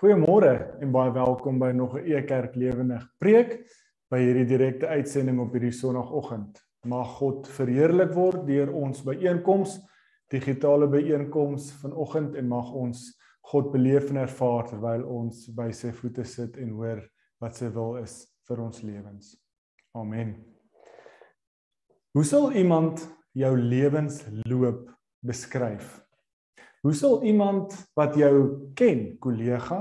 Goeiemôre 0.00 0.78
en 0.80 0.92
baie 0.94 1.10
welkom 1.12 1.58
by 1.60 1.74
nog 1.76 1.92
'n 1.98 2.06
Ekerk 2.08 2.54
Lewendig 2.56 3.02
Preek 3.20 3.50
by 4.08 4.16
hierdie 4.16 4.46
direkte 4.48 4.86
uitsending 4.88 5.40
op 5.40 5.52
hierdie 5.52 5.74
Sondagoggend. 5.76 6.56
Mag 6.88 7.18
God 7.18 7.48
verheerlik 7.48 8.14
word 8.14 8.46
deur 8.46 8.72
ons 8.72 9.02
byeenkoms, 9.04 9.76
digitale 10.32 10.88
byeenkoms 10.88 11.72
vanoggend 11.82 12.34
en 12.34 12.48
mag 12.48 12.72
ons 12.72 13.20
God 13.52 13.72
beleef 13.72 14.08
en 14.08 14.16
ervaar 14.16 14.64
terwyl 14.72 15.04
ons 15.04 15.50
by 15.52 15.70
sy 15.70 15.92
voete 15.92 16.24
sit 16.24 16.56
en 16.56 16.70
hoor 16.70 17.04
wat 17.38 17.56
sy 17.56 17.68
wil 17.68 17.96
is 18.00 18.24
vir 18.48 18.58
ons 18.58 18.82
lewens. 18.82 19.36
Amen. 19.92 20.32
Hoe 22.16 22.24
sal 22.24 22.52
iemand 22.52 23.04
jou 23.32 23.52
lewensloop 23.56 24.88
beskryf? 25.20 26.00
Hoe 26.80 26.94
sal 26.96 27.22
iemand 27.28 27.74
wat 27.94 28.14
jou 28.16 28.70
ken, 28.74 29.18
kollega, 29.20 29.80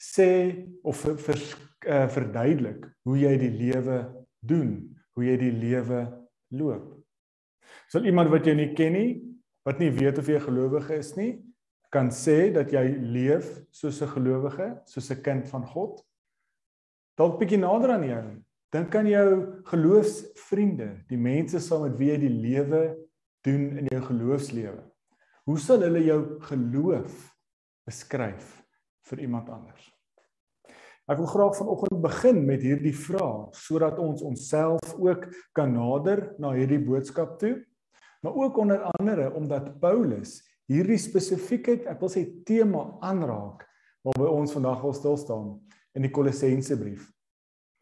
sê 0.00 0.28
of 0.84 1.00
ver, 1.00 1.16
ver, 1.16 1.44
uh, 1.88 2.06
verduidelik 2.12 2.84
hoe 3.08 3.16
jy 3.20 3.36
die 3.40 3.52
lewe 3.52 4.00
doen, 4.44 4.74
hoe 5.16 5.24
jy 5.24 5.36
die 5.40 5.52
lewe 5.52 6.02
loop? 6.56 6.92
Sal 7.88 8.04
iemand 8.08 8.32
wat 8.32 8.44
jou 8.48 8.56
nie 8.56 8.72
ken 8.76 8.92
nie, 8.96 9.10
wat 9.64 9.80
nie 9.80 9.88
weet 9.96 10.20
of 10.20 10.28
jy 10.28 10.40
gelowige 10.44 10.98
is 11.00 11.14
nie, 11.16 11.38
kan 11.90 12.12
sê 12.14 12.52
dat 12.54 12.70
jy 12.72 12.84
leef 13.00 13.48
soos 13.72 14.02
'n 14.02 14.12
gelowige, 14.12 14.68
soos 14.86 15.10
'n 15.10 15.22
kind 15.22 15.48
van 15.48 15.64
God? 15.66 16.04
Dalk 17.16 17.40
bietjie 17.40 17.58
nader 17.58 17.90
aan 17.90 18.04
jou. 18.04 18.26
Dink 18.72 18.94
aan 18.94 19.06
jou 19.06 19.62
geloofsvriende, 19.64 21.04
die 21.08 21.18
mense 21.18 21.58
saam 21.58 21.82
met 21.82 21.98
wie 21.98 22.10
jy 22.12 22.18
die 22.18 22.28
lewe 22.28 22.96
doen 23.42 23.78
in 23.78 23.86
jou 23.90 24.02
geloofslewe. 24.02 24.89
Hoe 25.50 25.58
sal 25.58 25.82
hulle 25.82 25.98
jou 26.06 26.20
geloof 26.46 27.14
beskryf 27.88 28.52
vir 29.10 29.22
iemand 29.24 29.48
anders? 29.50 29.82
Ek 31.10 31.18
wil 31.18 31.26
graag 31.26 31.56
vanoggend 31.58 31.96
begin 32.04 32.38
met 32.46 32.62
hierdie 32.62 32.94
vraag 32.94 33.56
sodat 33.58 33.98
ons 33.98 34.22
onsself 34.22 34.92
ook 34.94 35.26
kan 35.58 35.74
nader 35.74 36.22
na 36.38 36.52
hierdie 36.54 36.78
boodskap 36.78 37.34
toe. 37.42 37.56
Maar 38.22 38.38
ook 38.44 38.60
onder 38.62 38.84
andere 38.92 39.26
omdat 39.34 39.72
Paulus 39.82 40.36
hierdie 40.70 41.00
spesifieke, 41.02 41.80
ek 41.82 41.98
wil 41.98 42.14
sê 42.14 42.22
tema 42.46 42.84
aanraak 43.02 43.66
waarby 44.06 44.30
ons 44.30 44.54
vandag 44.54 44.86
wil 44.86 44.94
stil 44.94 45.18
staan 45.18 45.48
in 45.98 46.06
die 46.06 46.14
Kolossense 46.14 46.78
brief. 46.78 47.10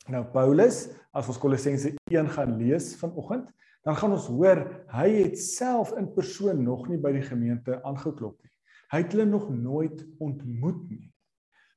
Nou 0.09 0.25
Paulus, 0.33 0.87
as 1.13 1.29
ons 1.29 1.43
Kolossense 1.43 1.93
1 2.09 2.33
gaan 2.33 2.57
lees 2.57 2.95
vanoggend, 2.97 3.53
dan 3.87 3.97
gaan 3.97 4.15
ons 4.17 4.27
hoor 4.33 4.65
hy 4.93 5.09
het 5.21 5.39
self 5.41 5.95
in 5.99 6.11
persoon 6.15 6.63
nog 6.65 6.89
nie 6.91 6.99
by 7.01 7.13
die 7.15 7.25
gemeente 7.25 7.79
aangeklop 7.87 8.37
nie. 8.43 8.53
Hy 8.93 9.03
het 9.05 9.15
hulle 9.15 9.29
nog 9.29 9.49
nooit 9.53 10.03
ontmoet 10.25 10.83
nie. 10.91 11.09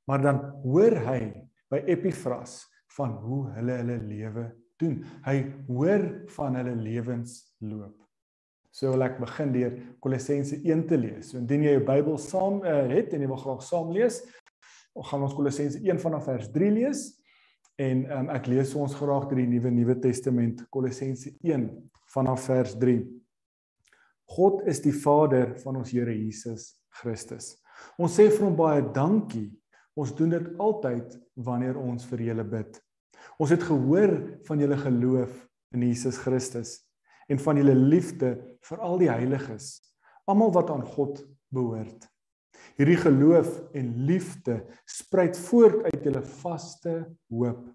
Maar 0.07 0.23
dan 0.23 0.43
hoor 0.63 0.95
hy 1.07 1.21
by 1.71 1.83
Epifras 1.91 2.63
van 2.97 3.15
hoe 3.23 3.41
hulle 3.55 3.77
hulle 3.81 3.97
lewe 4.03 4.45
doen. 4.81 5.01
Hy 5.25 5.37
hoor 5.69 6.07
van 6.35 6.57
hulle 6.59 6.75
lewensloop. 6.79 7.95
So 8.71 8.93
wil 8.93 9.03
ek 9.03 9.17
begin 9.19 9.51
deur 9.51 9.73
Kolossense 10.03 10.55
1 10.63 10.85
te 10.87 10.99
lees. 10.99 11.31
So 11.31 11.39
indien 11.41 11.65
jy 11.67 11.75
jou 11.75 11.87
Bybel 11.87 12.19
saam 12.23 12.61
uh, 12.63 12.85
het 12.91 13.11
en 13.13 13.23
jy 13.23 13.29
wil 13.31 13.41
graag 13.41 13.65
saam 13.67 13.91
lees, 13.95 14.21
gaan 15.11 15.25
ons 15.27 15.35
Kolossense 15.35 15.79
1 15.83 15.99
vanaf 16.03 16.29
vers 16.29 16.47
3 16.55 16.71
lees. 16.79 17.03
En 17.79 18.03
um, 18.17 18.29
ek 18.33 18.49
lees 18.51 18.73
ons 18.75 18.93
graag 18.97 19.29
deur 19.29 19.39
die 19.39 19.49
Nuwe 19.49 19.71
Nuwe 19.73 19.95
Testament 20.01 20.65
Kolossense 20.73 21.31
1 21.45 21.69
vanaf 22.13 22.45
vers 22.49 22.75
3. 22.79 22.99
God 24.31 24.61
is 24.69 24.81
die 24.83 24.93
Vader 24.95 25.55
van 25.63 25.79
ons 25.79 25.91
Here 25.91 26.13
Jesus 26.15 26.73
Christus. 27.01 27.55
Ons 27.99 28.15
sê 28.19 28.27
vir 28.29 28.45
hom 28.45 28.55
baie 28.59 28.83
dankie. 28.95 29.49
Ons 29.97 30.13
doen 30.15 30.31
dit 30.31 30.47
altyd 30.61 31.17
wanneer 31.35 31.79
ons 31.79 32.05
vir 32.11 32.27
julle 32.29 32.45
bid. 32.47 32.79
Ons 33.41 33.51
het 33.53 33.63
gehoor 33.67 34.15
van 34.47 34.61
julle 34.63 34.77
geloof 34.79 35.33
in 35.75 35.83
Jesus 35.87 36.19
Christus 36.21 36.79
en 37.31 37.39
van 37.39 37.59
julle 37.59 37.75
liefde 37.75 38.33
vir 38.67 38.81
al 38.83 38.97
die 38.99 39.11
heiliges, 39.11 39.77
almal 40.27 40.51
wat 40.55 40.71
aan 40.73 40.83
God 40.83 41.21
behoort. 41.53 42.10
Hierdie 42.79 42.99
geloof 42.99 43.49
en 43.77 43.89
liefde 44.07 44.61
spruit 44.89 45.37
voort 45.47 45.83
uit 45.89 46.03
julle 46.07 46.21
vaste 46.41 46.95
hoop. 47.29 47.65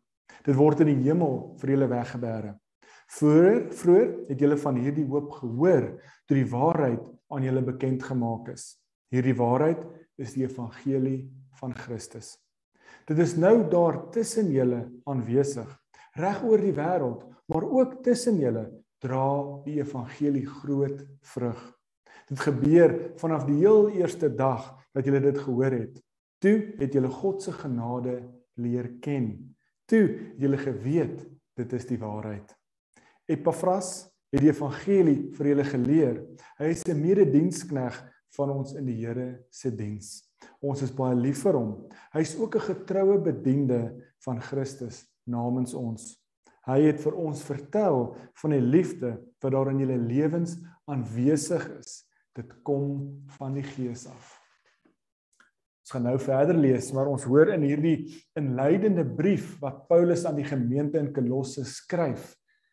Dit 0.47 0.57
word 0.57 0.81
in 0.85 0.93
die 0.93 1.09
hemel 1.09 1.57
vir 1.61 1.75
julle 1.75 1.91
weggebêre. 1.91 2.55
Vroeger, 3.17 3.61
vroeger 3.79 4.09
het 4.31 4.41
julle 4.43 4.57
van 4.59 4.81
hierdie 4.83 5.07
hoop 5.07 5.31
gehoor 5.39 5.85
toe 6.27 6.39
die 6.39 6.49
waarheid 6.51 7.05
aan 7.31 7.47
julle 7.47 7.63
bekend 7.67 8.03
gemaak 8.03 8.51
is. 8.55 8.75
Hierdie 9.15 9.37
waarheid 9.39 9.85
is 10.19 10.35
die 10.35 10.47
evangelie 10.47 11.21
van 11.61 11.75
Christus. 11.77 12.35
Dit 13.07 13.21
is 13.23 13.37
nou 13.39 13.69
daar 13.71 14.01
tussen 14.15 14.51
julle 14.51 14.87
aanwesig, 15.07 15.69
reg 16.19 16.43
oor 16.43 16.63
die 16.63 16.75
wêreld, 16.75 17.23
maar 17.47 17.67
ook 17.69 18.01
tussen 18.07 18.41
julle 18.43 18.67
dra 19.03 19.29
die 19.67 19.79
evangelie 19.79 20.47
groot 20.47 21.05
vrug. 21.35 21.61
Dit 22.27 22.43
gebeur 22.43 22.95
vanaf 23.21 23.45
die 23.47 23.61
heel 23.61 23.93
eerste 23.95 24.33
dag 24.35 24.73
dat 24.97 25.05
julle 25.05 25.21
dit 25.21 25.39
gehoor 25.39 25.77
het. 25.77 26.01
Toe 26.41 26.57
het 26.81 26.97
julle 26.97 27.13
God 27.13 27.43
se 27.45 27.53
genade 27.53 28.19
leer 28.57 28.89
ken. 29.05 29.31
Toe 29.85 30.05
het 30.09 30.41
julle 30.41 30.61
geweet 30.61 31.25
dit 31.57 31.73
is 31.77 31.89
die 31.89 32.01
waarheid. 32.01 32.53
Epafras 33.29 34.07
het 34.33 34.43
die 34.43 34.53
evangelie 34.53 35.19
vir 35.37 35.53
julle 35.53 35.67
geleer. 35.69 36.17
Hy 36.59 36.71
is 36.73 36.85
'n 36.85 37.01
mededienskneg 37.01 37.97
van 38.37 38.51
ons 38.51 38.75
in 38.75 38.87
die 38.87 39.01
Here 39.01 39.45
se 39.51 39.71
diens. 39.71 40.25
Ons 40.61 40.83
is 40.83 40.93
baie 40.93 41.15
lief 41.15 41.43
vir 41.43 41.55
hom. 41.55 41.89
Hy's 42.13 42.37
ook 42.39 42.57
'n 42.57 42.69
getroue 42.73 43.19
bediende 43.19 43.95
van 44.25 44.41
Christus 44.41 45.07
namens 45.25 45.75
ons. 45.75 46.17
Hy 46.67 46.81
het 46.83 47.01
vir 47.01 47.15
ons 47.15 47.43
vertel 47.43 48.17
van 48.35 48.51
die 48.51 48.61
liefde 48.61 49.23
wat 49.41 49.53
daar 49.53 49.71
in 49.71 49.79
julle 49.79 49.99
lewens 49.99 50.59
aanwesig 50.85 51.79
is. 51.79 52.05
Dit 52.35 52.63
kom 52.63 53.23
van 53.39 53.55
die 53.55 53.63
Gees 53.63 54.07
af. 54.07 54.46
Ons 55.87 55.93
gaan 55.95 56.09
nou 56.09 56.17
verder 56.19 56.57
lees, 56.59 56.89
maar 56.91 57.07
ons 57.07 57.25
hoor 57.31 57.53
in 57.55 57.63
hierdie 57.63 58.09
inleidende 58.35 59.05
brief 59.07 59.53
wat 59.61 59.85
Paulus 59.87 60.25
aan 60.27 60.41
die 60.41 60.49
gemeente 60.49 60.99
in 60.99 61.13
Kolosse 61.15 61.63
skryf, 61.63 62.33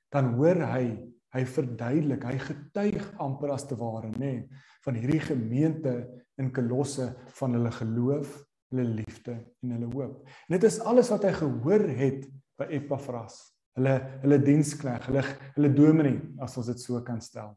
dan 0.10 0.32
hoor 0.40 0.64
hy 0.72 0.88
hy 1.34 1.44
verduidelik 1.50 2.26
hy 2.26 2.40
getuig 2.42 3.06
amper 3.22 3.54
as 3.54 3.68
te 3.70 3.78
ware 3.78 4.10
nê 4.14 4.18
nee, 4.22 4.42
van 4.86 4.98
hierdie 4.98 5.22
gemeente 5.22 5.94
in 6.42 6.50
Kolosse 6.54 7.12
van 7.38 7.54
hulle 7.58 7.72
geloof 7.74 8.36
hulle 8.74 8.90
liefde 8.98 9.38
en 9.62 9.78
hulle 9.78 9.90
hoop. 9.94 10.20
En 10.50 10.58
dit 10.58 10.68
is 10.70 10.82
alles 10.82 11.14
wat 11.14 11.26
hy 11.30 11.36
gehoor 11.38 11.86
het 12.02 12.28
by 12.58 12.70
Epafras 12.80 13.40
hulle 13.78 13.96
hulle 14.26 14.42
dienskneg 14.42 15.10
hulle 15.12 15.26
hulle 15.54 15.74
dominee 15.74 16.18
as 16.42 16.58
ons 16.58 16.74
dit 16.74 16.82
so 16.82 17.02
kan 17.06 17.22
stel. 17.22 17.54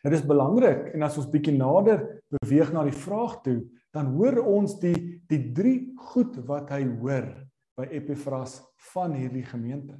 Nou 0.00 0.12
dis 0.12 0.24
belangrik 0.24 0.94
en 0.96 1.04
as 1.04 1.20
ons 1.20 1.28
bietjie 1.32 1.56
nader 1.56 2.04
beweeg 2.40 2.72
na 2.72 2.88
die 2.88 2.96
vraag 2.96 3.42
toe 3.44 3.60
dan 3.96 4.12
hoor 4.14 4.42
ons 4.44 4.76
die 4.82 4.96
die 5.26 5.40
drie 5.56 5.78
goed 6.12 6.36
wat 6.46 6.70
hy 6.70 6.84
hoor 7.00 7.32
by 7.76 7.88
Epafras 7.96 8.60
van 8.92 9.16
hierdie 9.16 9.44
gemeente 9.48 9.96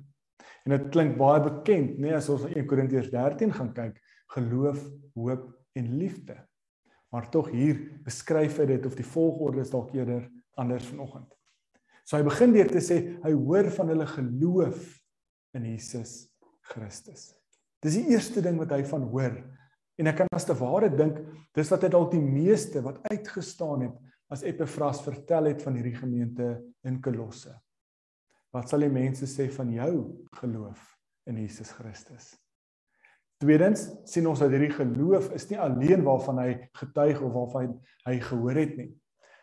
En 0.66 0.74
dit 0.74 0.88
klink 0.90 1.14
baie 1.18 1.38
bekend, 1.44 1.94
nê, 1.94 2.10
nee, 2.10 2.18
as 2.18 2.26
ons 2.32 2.42
na 2.42 2.50
1 2.50 2.66
Korintiërs 2.66 3.12
13 3.12 3.54
gaan 3.54 3.70
kyk, 3.74 4.00
geloof, 4.34 4.80
hoop 5.14 5.46
en 5.78 5.92
liefde. 6.00 6.34
Maar 7.14 7.28
tog 7.30 7.52
hier 7.52 7.78
beskryf 8.04 8.58
hy 8.58 8.66
dit 8.72 8.88
of 8.88 8.96
die 8.98 9.06
volgorde 9.06 9.62
is 9.62 9.70
dalk 9.70 9.92
eerder 9.94 10.24
anders 10.58 10.88
vanoggend. 10.90 11.28
So 12.02 12.18
hy 12.18 12.26
begin 12.26 12.54
deur 12.54 12.70
te 12.70 12.82
sê 12.82 12.98
hy 13.22 13.32
hoor 13.34 13.70
van 13.76 13.92
hulle 13.92 14.08
geloof 14.10 14.90
in 15.54 15.68
Jesus 15.70 16.16
Christus. 16.66 17.30
Dis 17.82 18.00
die 18.00 18.16
eerste 18.16 18.42
ding 18.42 18.58
wat 18.58 18.74
hy 18.74 18.82
van 18.90 19.06
hoor. 19.12 19.38
En 19.96 20.10
ek 20.10 20.18
kan 20.20 20.36
as 20.36 20.44
te 20.44 20.56
ware 20.58 20.90
dink 20.92 21.20
dis 21.56 21.70
wat 21.72 21.86
hy 21.86 21.90
dalk 21.92 22.10
die 22.12 22.22
meeste 22.22 22.82
wat 22.84 23.00
uitgestaan 23.08 23.86
het 23.86 23.96
as 24.32 24.42
Epafras 24.44 25.00
vertel 25.04 25.52
het 25.52 25.62
van 25.62 25.76
hierdie 25.78 25.96
gemeente 25.96 26.48
in 26.84 26.98
Kolosse. 27.02 27.54
Wat 28.52 28.68
sal 28.70 28.84
die 28.84 28.92
mense 28.92 29.28
sê 29.30 29.48
van 29.52 29.70
jou 29.72 29.92
geloof 30.40 30.82
in 31.30 31.40
Jesus 31.42 31.70
Christus? 31.76 32.34
Tweedens 33.40 33.86
sien 34.08 34.26
ons 34.28 34.40
dat 34.40 34.52
hierdie 34.52 34.72
geloof 34.72 35.28
is 35.36 35.44
nie 35.50 35.58
alleen 35.60 36.04
waarvan 36.06 36.40
hy 36.40 36.50
getuig 36.78 37.20
of 37.20 37.34
waarvan 37.34 37.74
hy 38.06 38.16
gehoor 38.24 38.60
het 38.62 38.78
nie. 38.80 38.90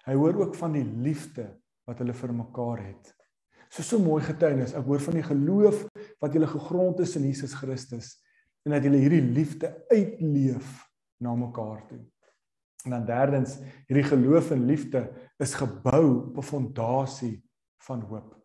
Hy 0.07 0.15
hoor 0.19 0.39
ook 0.41 0.57
van 0.59 0.73
die 0.75 0.85
liefde 1.05 1.51
wat 1.87 2.01
hulle 2.01 2.15
vir 2.17 2.33
mekaar 2.35 2.81
het. 2.81 3.13
So 3.73 3.85
so 3.85 4.01
mooi 4.01 4.21
getuienis. 4.25 4.73
Ek 4.77 4.85
hoor 4.85 5.01
van 5.01 5.17
die 5.17 5.25
geloof 5.25 5.85
wat 6.21 6.35
julle 6.35 6.49
gegrond 6.49 6.99
is 7.05 7.15
in 7.17 7.25
Jesus 7.29 7.55
Christus 7.57 8.15
en 8.63 8.75
dat 8.75 8.85
julle 8.85 9.01
hierdie 9.03 9.23
liefde 9.35 9.71
uitleef 9.91 10.83
na 11.23 11.35
mekaar 11.35 11.83
toe. 11.87 11.99
En 12.83 12.95
dan 12.95 13.05
derdens, 13.07 13.57
hierdie 13.87 14.07
geloof 14.07 14.51
en 14.51 14.65
liefde 14.67 15.03
is 15.39 15.55
gebou 15.55 16.05
op 16.29 16.37
'n 16.37 16.47
fondasie 16.47 17.43
van 17.87 18.01
hoop. 18.01 18.39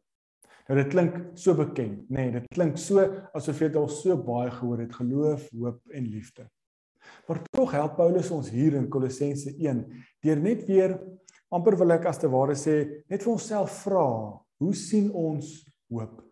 Nou 0.68 0.82
dit 0.82 0.90
klink 0.92 1.14
so 1.34 1.54
bekend, 1.54 2.08
nê? 2.10 2.28
Nee, 2.28 2.30
dit 2.30 2.48
klink 2.48 2.76
so 2.76 3.00
asof 3.32 3.60
jy 3.60 3.70
dit 3.70 3.76
al 3.76 3.88
so 3.88 4.16
baie 4.16 4.50
gehoor 4.50 4.78
het, 4.78 4.94
geloof, 4.94 5.50
hoop 5.50 5.80
en 5.90 6.04
liefde. 6.04 6.50
Maar 7.26 7.42
tog 7.50 7.72
help 7.72 7.96
Paulus 7.96 8.30
ons 8.30 8.50
hier 8.50 8.74
in 8.74 8.88
Kolossense 8.88 9.54
1 9.56 9.84
deur 10.20 10.40
net 10.40 10.66
weer 10.66 10.98
amper 11.48 11.76
wil 11.76 11.96
ek 11.96 12.04
as 12.04 12.18
te 12.18 12.28
ware 12.28 12.54
sê 12.54 13.04
net 13.08 13.22
vir 13.22 13.32
onsself 13.32 13.82
vra, 13.86 14.04
hoe 14.60 14.74
sien 14.74 15.10
ons 15.10 15.64
hoop? 15.88 16.27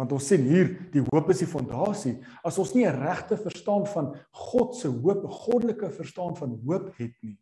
Want 0.00 0.14
ons 0.16 0.26
sien 0.30 0.46
hier, 0.48 0.70
die 0.94 1.02
hoop 1.10 1.28
is 1.28 1.42
die 1.42 1.48
fondasie. 1.50 2.14
As 2.46 2.56
ons 2.58 2.72
nie 2.72 2.86
'n 2.88 3.00
regte 3.02 3.36
verstaan 3.36 3.84
van 3.86 4.14
God 4.32 4.74
se 4.74 4.88
hoop, 4.88 5.24
'n 5.24 5.38
goddelike 5.44 5.90
verstaan 5.90 6.36
van 6.36 6.58
hoop 6.64 6.96
het 6.96 7.12
nie, 7.22 7.38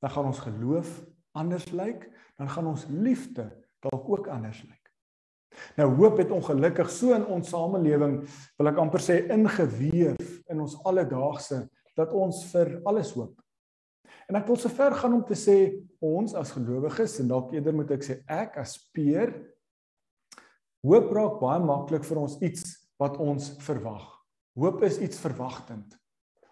dan 0.00 0.10
gaan 0.10 0.26
ons 0.26 0.38
geloof 0.38 1.04
anders 1.34 1.72
lyk, 1.72 2.08
dan 2.38 2.48
gaan 2.48 2.66
ons 2.66 2.86
liefde 2.88 3.50
dalk 3.82 4.08
ook 4.08 4.28
anders 4.28 4.62
lyk. 4.62 4.86
Nou 5.76 5.88
hoop 5.96 6.18
het 6.18 6.30
ongelukkig 6.30 6.90
so 6.90 7.14
in 7.14 7.26
ons 7.26 7.48
samelewing, 7.48 8.22
wil 8.58 8.68
ek 8.68 8.78
amper 8.78 9.00
sê 9.00 9.28
ingeweef 9.28 10.42
in 10.48 10.60
ons 10.60 10.78
alledaagse 10.84 11.68
dat 11.96 12.12
ons 12.12 12.44
vir 12.52 12.80
alles 12.84 13.12
hoop. 13.12 13.34
En 14.28 14.36
ek 14.36 14.46
wil 14.46 14.56
sover 14.56 14.94
gaan 14.94 15.14
om 15.14 15.24
te 15.24 15.34
sê 15.34 15.58
ons 16.00 16.34
as 16.34 16.52
gelowiges 16.52 17.18
en 17.20 17.28
dalk 17.28 17.52
eerder 17.52 17.74
moet 17.74 17.90
ek 17.90 18.02
sê 18.02 18.22
ek 18.28 18.56
as 18.56 18.76
peer 18.92 19.34
hoop 20.88 21.10
raak 21.14 21.40
baie 21.42 21.60
maklik 21.62 22.06
vir 22.08 22.20
ons 22.22 22.38
iets 22.44 22.64
wat 23.00 23.18
ons 23.22 23.52
verwag. 23.64 24.06
Hoop 24.58 24.82
is 24.86 24.98
iets 25.04 25.20
verwagtend. 25.22 25.94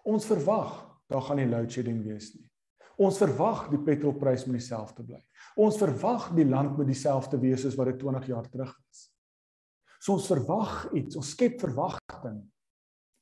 Ons 0.07 0.27
verwag 0.29 0.83
daar 1.11 1.23
gaan 1.25 1.39
nie 1.41 1.49
load 1.49 1.71
shedding 1.71 1.99
wees 2.05 2.31
nie. 2.35 2.45
Ons 2.97 3.19
verwag 3.21 3.67
die 3.69 3.79
petrolprys 3.83 4.47
moet 4.47 4.57
dieselfde 4.57 5.03
bly. 5.05 5.19
Ons 5.61 5.77
verwag 5.77 6.31
die 6.37 6.47
land 6.47 6.77
moet 6.77 6.89
dieselfde 6.89 7.37
wees 7.41 7.61
soos 7.61 7.77
wat 7.77 7.91
dit 7.91 7.99
20 8.01 8.29
jaar 8.31 8.47
terug 8.49 8.71
was. 8.73 9.03
So 10.01 10.15
ons 10.15 10.29
verwag 10.29 10.87
iets, 10.97 11.17
ons 11.19 11.33
skep 11.35 11.59
verwagting. 11.61 12.39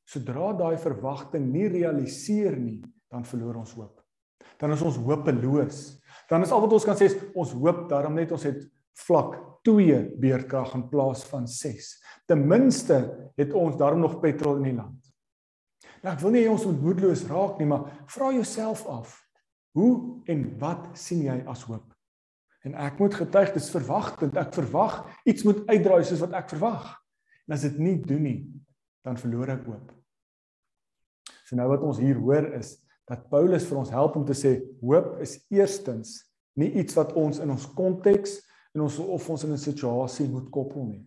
Sodra 0.05 0.51
daai 0.55 0.77
verwagting 0.79 1.47
nie 1.49 1.67
realiseer 1.71 2.55
nie, 2.59 2.79
dan 3.11 3.25
verloor 3.27 3.63
ons 3.63 3.73
hoop. 3.77 3.99
Dan 4.61 4.75
is 4.75 4.83
ons 4.85 4.99
hopeloos. 5.01 5.81
Dan 6.29 6.45
is 6.45 6.53
al 6.53 6.61
wat 6.63 6.75
ons 6.77 6.87
kan 6.87 6.97
sê 6.99 7.09
is 7.09 7.17
ons 7.33 7.55
hoop 7.57 7.85
daarom 7.91 8.15
net 8.15 8.31
ons 8.35 8.45
het 8.47 8.61
vlak 9.05 9.39
2 9.65 9.99
beerkrag 10.21 10.75
in 10.77 10.85
plaas 10.91 11.23
van 11.29 11.47
6. 11.49 11.89
Ten 12.29 12.45
minste 12.47 12.99
het 13.39 13.53
ons 13.53 13.77
daarom 13.79 14.03
nog 14.05 14.19
petrol 14.21 14.61
in 14.61 14.69
die 14.69 14.77
land. 14.77 15.01
Nou 16.05 16.13
ek 16.13 16.21
wil 16.21 16.35
nie 16.35 16.45
hê 16.45 16.51
ons 16.53 16.65
moet 16.69 16.83
moedeloos 16.85 17.25
raak 17.29 17.57
nie, 17.59 17.67
maar 17.69 17.87
vra 18.13 18.29
jouself 18.35 18.85
af, 18.91 19.17
hoe 19.75 20.21
en 20.29 20.45
wat 20.61 20.91
sien 20.99 21.25
jy 21.25 21.39
as 21.49 21.65
hoop? 21.65 21.89
En 22.65 22.77
ek 22.81 23.01
moet 23.01 23.13
getuig 23.13 23.51
dis 23.53 23.69
verwagtend. 23.73 24.37
Ek 24.41 24.53
verwag 24.55 25.03
iets 25.29 25.45
moet 25.45 25.61
uitdraai 25.69 26.05
soos 26.07 26.23
wat 26.23 26.33
ek 26.39 26.49
verwag. 26.55 26.87
En 27.45 27.53
as 27.57 27.65
dit 27.67 27.77
nie 27.81 27.97
doen 28.01 28.23
nie, 28.25 28.39
dan 29.05 29.19
verloor 29.21 29.51
ek 29.53 29.67
hoop. 29.69 29.91
So 31.45 31.57
nou 31.57 31.67
wat 31.69 31.83
ons 31.85 32.01
hier 32.01 32.17
hoor 32.17 32.47
is 32.57 32.73
dat 33.05 33.27
Paulus 33.29 33.67
vir 33.69 33.81
ons 33.83 33.93
help 33.93 34.15
om 34.17 34.25
te 34.25 34.33
sê 34.37 34.55
hoop 34.81 35.19
is 35.21 35.37
eerstens 35.53 36.17
nie 36.57 36.71
iets 36.81 36.97
wat 36.97 37.13
ons 37.19 37.37
in 37.43 37.51
ons 37.53 37.67
konteks 37.77 38.39
en 38.75 38.83
ons 38.85 38.97
of 38.99 39.29
ons 39.29 39.43
in 39.47 39.53
'n 39.53 39.57
situasie 39.57 40.27
moet 40.27 40.49
koppel 40.51 40.85
nie. 40.85 41.05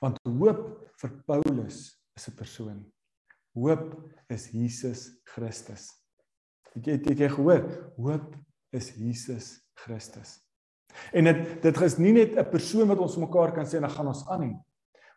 Want 0.00 0.18
hoop 0.28 0.92
vir 1.00 1.10
Paulus 1.26 1.96
is 2.14 2.28
'n 2.28 2.36
persoon. 2.36 2.84
Hoop 3.54 3.96
is 4.28 4.50
Jesus 4.52 5.20
Christus. 5.24 5.88
Het 6.74 6.86
jy 6.86 6.92
het 6.92 7.18
jy 7.18 7.28
gehoor? 7.28 7.92
Hoop 7.96 8.36
is 8.72 8.92
Jesus 8.94 9.64
Christus. 9.74 10.40
En 11.12 11.24
dit 11.24 11.62
dit 11.62 11.80
is 11.80 11.98
nie 11.98 12.12
net 12.12 12.36
'n 12.36 12.50
persoon 12.50 12.88
wat 12.88 12.98
ons 12.98 13.16
mekaar 13.16 13.52
kan 13.52 13.66
sê 13.66 13.76
en 13.76 13.88
dan 13.88 13.96
gaan 13.96 14.06
ons 14.06 14.26
aan 14.28 14.40
nie. 14.40 14.56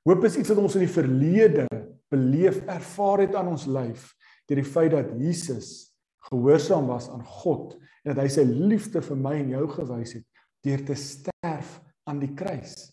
Hoop 0.04 0.24
is 0.24 0.38
iets 0.38 0.50
wat 0.50 0.58
ons 0.58 0.76
in 0.76 0.86
die 0.86 0.96
verlede 1.02 1.68
beleef, 2.10 2.66
ervaar 2.66 3.20
het 3.20 3.36
aan 3.36 3.48
ons 3.48 3.66
lyf 3.66 4.16
deur 4.48 4.64
die 4.64 4.72
feit 4.72 4.92
dat 4.92 5.12
Jesus 5.20 5.94
gehoorsaam 6.32 6.88
was 6.88 7.10
aan 7.10 7.24
God 7.26 7.76
en 8.04 8.16
dat 8.16 8.24
hy 8.24 8.28
sy 8.28 8.44
liefde 8.44 9.02
vir 9.02 9.18
my 9.18 9.36
en 9.36 9.50
jou 9.50 9.68
gewys 9.68 10.14
het 10.14 10.26
deur 10.66 10.86
te 10.86 10.96
sterf 10.96 11.80
aan 12.10 12.22
die 12.22 12.34
kruis. 12.34 12.90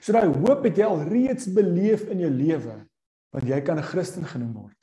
So 0.00 0.14
daai 0.14 0.30
hoop 0.30 0.64
het 0.66 0.78
jy 0.78 0.86
al 0.86 1.04
reeds 1.08 1.50
beleef 1.52 2.06
in 2.12 2.24
jou 2.24 2.30
lewe 2.30 2.78
want 3.32 3.48
jy 3.48 3.60
kan 3.64 3.78
'n 3.78 3.88
Christen 3.88 4.24
genoem 4.28 4.52
word. 4.52 4.76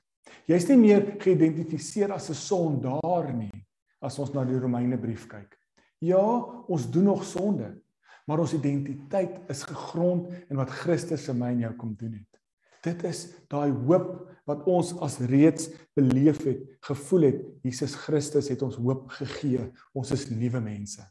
Jy's 0.49 0.67
nie 0.69 0.77
meer 0.77 1.03
geïdentifiseer 1.21 2.11
as 2.11 2.29
'n 2.29 2.33
sondaar 2.33 3.33
nie 3.33 3.65
as 4.01 4.17
ons 4.19 4.33
na 4.33 4.43
die 4.43 4.57
Romeine 4.57 4.97
brief 4.97 5.27
kyk. 5.27 5.55
Ja, 6.01 6.23
ons 6.67 6.89
doen 6.89 7.03
nog 7.03 7.23
sonde, 7.23 7.81
maar 8.25 8.39
ons 8.39 8.53
identiteit 8.53 9.39
is 9.49 9.63
gegrond 9.63 10.31
in 10.49 10.57
wat 10.57 10.69
Christus 10.69 11.25
vir 11.25 11.35
my 11.35 11.51
en 11.51 11.59
jou 11.59 11.73
kom 11.75 11.95
doen 11.99 12.13
het. 12.13 12.39
Dit 12.81 13.03
is 13.03 13.27
daai 13.51 13.71
hoop 13.71 14.29
wat 14.47 14.65
ons 14.65 14.93
as 15.03 15.19
reeds 15.19 15.69
beleef 15.93 16.43
het, 16.47 16.63
gevoel 16.81 17.21
het. 17.21 17.41
Jesus 17.61 17.95
Christus 17.95 18.49
het 18.49 18.61
ons 18.61 18.79
hoop 18.79 19.09
gegee. 19.09 19.71
Ons 19.93 20.11
is 20.11 20.29
nuwe 20.29 20.61
mense. 20.63 21.03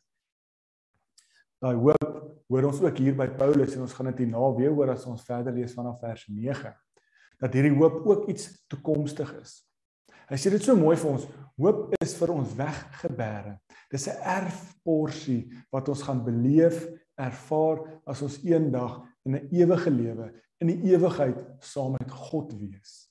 Daai 1.59 1.75
hoop 1.75 2.05
hoor 2.49 2.67
ons 2.69 2.83
ook 2.85 3.01
hier 3.03 3.17
by 3.19 3.27
Paulus 3.39 3.75
en 3.75 3.83
ons 3.85 3.95
gaan 3.97 4.13
dit 4.13 4.23
hierna 4.23 4.51
weer 4.55 4.71
hoor 4.71 4.93
as 4.95 5.07
ons 5.11 5.25
verder 5.27 5.57
lees 5.57 5.75
vanaf 5.75 5.99
vers 6.01 6.29
9 6.31 6.71
dat 7.39 7.55
hierdie 7.55 7.75
hoop 7.75 8.07
ook 8.07 8.29
iets 8.33 8.49
toekomstig 8.71 9.29
is. 9.39 9.61
Hy 10.29 10.37
sê 10.39 10.51
dit 10.51 10.63
so 10.63 10.75
mooi 10.77 10.97
vir 10.99 11.11
ons. 11.13 11.27
Hoop 11.59 11.95
is 12.03 12.15
vir 12.19 12.33
ons 12.35 12.55
weggebere. 12.59 13.53
Dis 13.91 14.09
'n 14.09 14.19
erfporsie 14.23 15.49
wat 15.73 15.89
ons 15.89 16.03
gaan 16.03 16.25
beleef, 16.25 16.87
ervaar 17.17 18.03
as 18.07 18.23
ons 18.23 18.43
eendag 18.45 19.03
in 19.25 19.37
'n 19.37 19.49
ewige 19.51 19.91
lewe 19.91 20.33
in 20.61 20.67
die 20.67 20.93
ewigheid 20.93 21.39
saam 21.61 21.93
met 21.93 22.11
God 22.11 22.53
wees. 22.59 23.09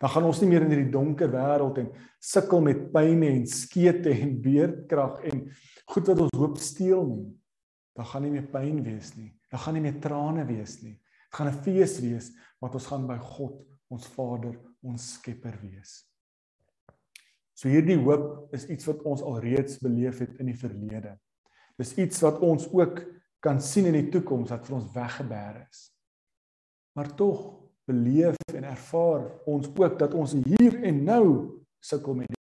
Dan 0.00 0.10
gaan 0.10 0.24
ons 0.24 0.40
nie 0.40 0.48
meer 0.48 0.62
in 0.62 0.70
hierdie 0.70 0.92
donker 0.92 1.28
wêreld 1.28 1.78
en 1.78 1.92
sukkel 2.20 2.60
met 2.60 2.92
pyne 2.92 3.26
en 3.26 3.46
skete 3.46 4.10
en 4.10 4.40
beerdkrag 4.40 5.20
en 5.24 5.50
goed 5.86 6.06
wat 6.06 6.20
ons 6.20 6.38
hoop 6.38 6.58
steel 6.58 7.04
nie. 7.06 7.38
Dan 7.98 8.06
gaan 8.06 8.22
nie 8.22 8.30
meer 8.36 8.46
pyn 8.46 8.82
wees 8.86 9.16
nie. 9.18 9.32
Dan 9.50 9.62
gaan 9.64 9.74
nie 9.74 9.82
meer 9.82 9.98
trane 10.02 10.44
wees 10.46 10.76
nie. 10.84 10.94
Dit 10.94 11.38
gaan 11.38 11.48
'n 11.50 11.62
fees 11.64 11.98
wees 12.00 12.30
wat 12.60 12.74
ons 12.74 12.86
gaan 12.86 13.06
by 13.06 13.18
God, 13.18 13.66
ons 13.90 14.06
Vader, 14.06 14.54
ons 14.82 15.12
Skepper 15.14 15.58
wees. 15.62 16.04
So 17.54 17.68
hierdie 17.68 17.98
hoop 17.98 18.54
is 18.54 18.68
iets 18.70 18.86
wat 18.86 19.02
ons 19.02 19.22
alreeds 19.22 19.80
beleef 19.82 20.20
het 20.22 20.38
in 20.38 20.46
die 20.46 20.54
verlede. 20.54 21.18
Dis 21.76 21.96
iets 21.98 22.20
wat 22.22 22.38
ons 22.38 22.68
ook 22.70 23.02
kan 23.40 23.60
sien 23.60 23.86
in 23.86 23.98
die 23.98 24.10
toekoms 24.10 24.50
wat 24.50 24.66
vir 24.66 24.76
ons 24.76 24.92
weggeberg 24.94 25.66
is. 25.68 25.90
Maar 26.94 27.14
tog 27.18 27.68
beleef 27.84 28.36
en 28.54 28.64
ervaar 28.64 29.26
ons 29.46 29.66
ook 29.74 29.98
dat 29.98 30.14
ons 30.14 30.32
hier 30.32 30.82
en 30.82 31.04
nou 31.04 31.24
sukkel 31.82 32.14
met. 32.14 32.37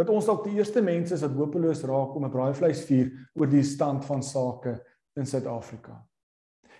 Dat 0.00 0.08
ons 0.08 0.24
dalk 0.24 0.46
die 0.46 0.56
eerste 0.56 0.80
mense 0.80 1.12
is 1.12 1.24
wat 1.26 1.36
hopeloos 1.36 1.82
raak 1.84 2.14
om 2.16 2.24
'n 2.24 2.32
braaivleisvuur 2.32 3.08
oor 3.36 3.50
die 3.50 3.62
stand 3.62 4.04
van 4.04 4.22
sake 4.22 4.78
in 5.16 5.26
Suid-Afrika. 5.26 6.00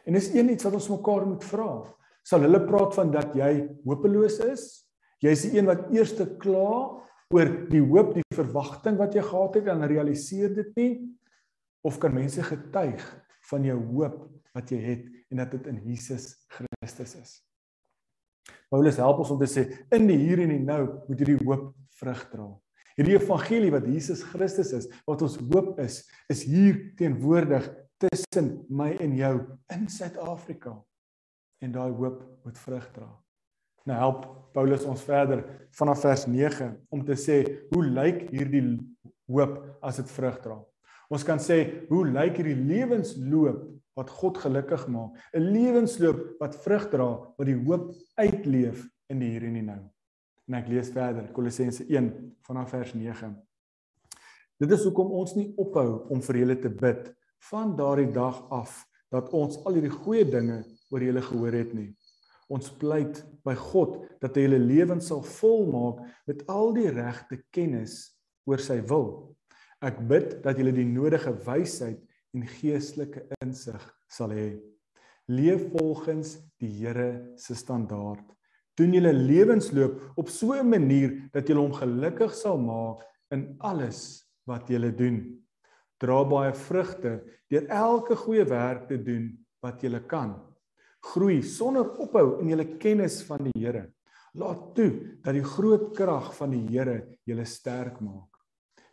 En 0.07 0.17
dis 0.17 0.33
een 0.33 0.50
iets 0.50 0.65
wat 0.65 0.75
ons 0.75 0.89
mekaar 0.89 1.27
moet 1.27 1.45
vra. 1.45 1.85
Sal 2.25 2.41
hulle 2.41 2.65
praat 2.65 2.95
van 2.95 3.11
dat 3.11 3.35
jy 3.35 3.69
hopeloos 3.85 4.39
is? 4.41 4.65
Jy's 5.21 5.43
die 5.43 5.59
een 5.59 5.69
wat 5.69 5.91
eerste 5.93 6.27
kla 6.41 6.97
oor 7.31 7.50
die 7.69 7.83
hoop, 7.83 8.15
die 8.15 8.25
verwagting 8.35 8.97
wat 8.97 9.15
jy 9.15 9.23
gehad 9.23 9.55
het 9.55 9.67
en 9.67 9.87
realiseer 9.87 10.55
dit 10.55 10.77
nie 10.77 10.93
of 11.85 11.99
kan 11.99 12.15
mense 12.15 12.43
getuig 12.43 13.05
van 13.50 13.65
jou 13.65 13.77
hoop 13.93 14.17
wat 14.55 14.73
jy 14.73 14.81
het 14.81 15.05
en 15.31 15.37
dat 15.37 15.50
dit 15.50 15.67
in 15.67 15.79
Jesus 15.85 16.47
Christus 16.49 17.15
is. 17.21 17.37
Paulus 18.71 18.97
help 18.97 19.19
ons 19.19 19.31
om 19.31 19.39
te 19.39 19.49
sê 19.50 19.67
in 19.93 20.09
die 20.09 20.19
hier 20.19 20.41
en 20.41 20.49
die 20.49 20.65
nou 20.65 20.83
moet 21.07 21.19
hierdie 21.19 21.39
hoop 21.45 21.71
vrug 22.00 22.27
dra. 22.33 22.49
Hierdie 22.99 23.16
evangelie 23.18 23.73
wat 23.75 23.87
Jesus 23.87 24.23
Christus 24.32 24.73
is, 24.76 24.88
wat 25.06 25.23
ons 25.23 25.38
hoop 25.52 25.78
is, 25.82 26.02
is 26.32 26.44
hier 26.49 26.80
teenwoordig 26.99 27.68
tussen 28.00 28.64
my 28.68 28.94
en 29.00 29.16
jou 29.18 29.35
in 29.75 29.88
Suid-Afrika. 29.88 30.75
En 31.61 31.75
daai 31.75 31.90
hoop 31.92 32.23
moet 32.44 32.59
vrug 32.59 32.87
dra. 32.94 33.11
Nou 33.88 33.97
help 33.97 34.25
Paulus 34.54 34.85
ons 34.88 35.02
verder 35.04 35.44
vanaf 35.76 36.02
vers 36.04 36.26
9 36.28 36.70
om 36.92 37.04
te 37.06 37.16
sê 37.16 37.40
hoe 37.73 37.85
lyk 37.87 38.26
hierdie 38.32 38.64
hoop 39.30 39.61
as 39.85 40.00
dit 40.00 40.11
vrug 40.16 40.40
dra. 40.44 40.59
Ons 41.11 41.25
kan 41.26 41.40
sê 41.42 41.87
hoe 41.88 42.04
lyk 42.06 42.38
hierdie 42.38 42.59
lewensloop 42.59 43.64
wat 43.99 44.12
God 44.20 44.38
gelukkig 44.40 44.87
maak? 44.88 45.16
'n 45.35 45.49
Lewensloop 45.52 46.40
wat 46.40 46.56
vrug 46.64 46.90
dra, 46.90 47.09
wat 47.37 47.47
die 47.47 47.59
hoop 47.66 47.90
uitleef 48.16 48.87
in 49.11 49.18
die 49.18 49.32
hier 49.35 49.49
en 49.49 49.59
die 49.59 49.66
nou. 49.66 49.82
En 50.50 50.57
ek 50.59 50.66
lees 50.66 50.88
verder 50.90 51.28
Kolossense 51.30 51.85
1 51.87 52.09
vanaf 52.42 52.73
vers 52.75 52.90
9. 52.99 53.28
Dit 54.59 54.73
is 54.75 54.83
hoekom 54.83 55.12
ons 55.14 55.37
nie 55.38 55.52
ophou 55.62 56.09
om 56.11 56.19
vir 56.26 56.40
julle 56.40 56.57
te 56.59 56.73
bid 56.75 57.04
van 57.52 57.76
daardie 57.78 58.11
dag 58.11 58.40
af 58.50 58.80
dat 59.14 59.30
ons 59.30 59.61
al 59.62 59.78
hierdie 59.78 59.92
goeie 59.95 60.25
dinge 60.26 60.64
oor 60.90 61.04
julle 61.07 61.23
gehoor 61.23 61.54
het 61.54 61.71
nie. 61.78 61.92
Ons 62.50 62.66
pleit 62.80 63.21
by 63.47 63.54
God 63.54 63.95
dat 64.19 64.35
hy 64.35 64.49
julle 64.49 64.59
lewens 64.64 65.12
sal 65.12 65.23
volmaak 65.38 66.02
met 66.26 66.42
al 66.50 66.75
die 66.75 66.88
regte 66.99 67.38
kennis 67.54 68.00
oor 68.50 68.59
sy 68.59 68.80
wil. 68.90 69.07
Ek 69.78 70.02
bid 70.11 70.40
dat 70.42 70.59
julle 70.59 70.75
die 70.75 70.88
nodige 70.88 71.30
wysheid 71.47 72.02
en 72.35 72.50
geestelike 72.59 73.23
insig 73.38 73.87
sal 74.11 74.35
hê. 74.35 74.50
Leef 75.30 75.62
volgens 75.76 76.40
die 76.59 76.75
Here 76.75 77.37
se 77.38 77.54
standaard. 77.54 78.26
Doen 78.79 78.95
julle 78.95 79.12
lewensloop 79.12 80.12
op 80.17 80.29
so 80.29 80.53
'n 80.55 80.69
manier 80.69 81.31
dat 81.33 81.49
julle 81.49 81.61
hom 81.61 81.73
gelukkig 81.73 82.35
sal 82.35 82.59
maak 82.59 83.05
in 83.31 83.55
alles 83.59 84.25
wat 84.47 84.69
julle 84.69 84.93
doen. 84.95 85.41
Dra 85.99 86.25
baie 86.25 86.53
vrugte 86.55 87.21
deur 87.50 87.67
elke 87.69 88.17
goeie 88.17 88.45
werk 88.45 88.89
te 88.89 88.97
doen 88.97 89.37
wat 89.62 89.83
jy 89.83 90.00
kan. 90.07 90.35
Groei 91.00 91.43
sonder 91.43 91.99
ophou 91.99 92.41
in 92.41 92.49
julle 92.49 92.77
kennis 92.79 93.23
van 93.23 93.45
die 93.45 93.61
Here. 93.61 93.93
Laat 94.35 94.75
toe 94.75 95.19
dat 95.25 95.35
die 95.35 95.45
groot 95.45 95.91
krag 95.97 96.35
van 96.37 96.50
die 96.50 96.67
Here 96.69 97.19
julle 97.25 97.45
sterk 97.45 98.00
maak. 98.00 98.37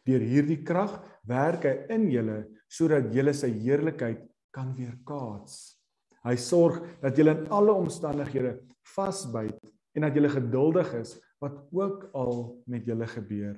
Deur 0.07 0.19
hierdie 0.19 0.63
krag 0.63 1.01
werk 1.27 1.63
hy 1.63 1.75
in 1.89 2.09
julle 2.11 2.45
sodat 2.67 3.13
julle 3.13 3.33
sy 3.33 3.51
heerlikheid 3.51 4.23
kan 4.51 4.73
weerkaats. 4.75 5.76
Hy 6.25 6.35
sorg 6.41 6.81
dat 7.01 7.17
jy 7.17 7.27
in 7.31 7.45
alle 7.53 7.75
omstandighede 7.75 8.57
vasbyt 8.95 9.59
en 9.95 10.05
dat 10.05 10.17
jy 10.17 10.29
geduldig 10.31 10.93
is 11.01 11.15
wat 11.43 11.59
ook 11.75 12.09
al 12.17 12.61
met 12.65 12.85
julle 12.85 13.07
gebeur. 13.09 13.57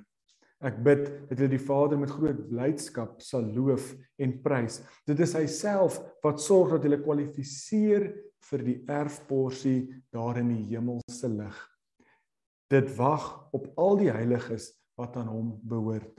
Ek 0.59 0.81
bid 0.83 1.05
dat 1.29 1.39
jy 1.39 1.47
die 1.53 1.61
Vader 1.61 1.99
met 1.99 2.11
groot 2.11 2.39
blydskap 2.49 3.21
sal 3.23 3.45
loof 3.55 3.93
en 4.19 4.35
prys. 4.43 4.81
Dit 5.07 5.21
is 5.23 5.31
hy 5.37 5.45
self 5.47 6.01
wat 6.25 6.41
sorg 6.43 6.75
dat 6.75 6.87
jy 6.89 6.99
kwalifiseer 6.99 8.09
vir 8.49 8.65
die 8.65 8.79
erfporsie 8.91 9.87
daar 10.11 10.41
in 10.41 10.51
die 10.51 10.65
hemelse 10.73 11.29
lig. 11.31 11.55
Dit 12.69 12.91
wag 12.97 13.31
op 13.55 13.71
al 13.79 14.01
die 14.01 14.11
heiliges 14.11 14.73
wat 14.99 15.15
aan 15.17 15.31
hom 15.31 15.53
behoort. 15.63 16.11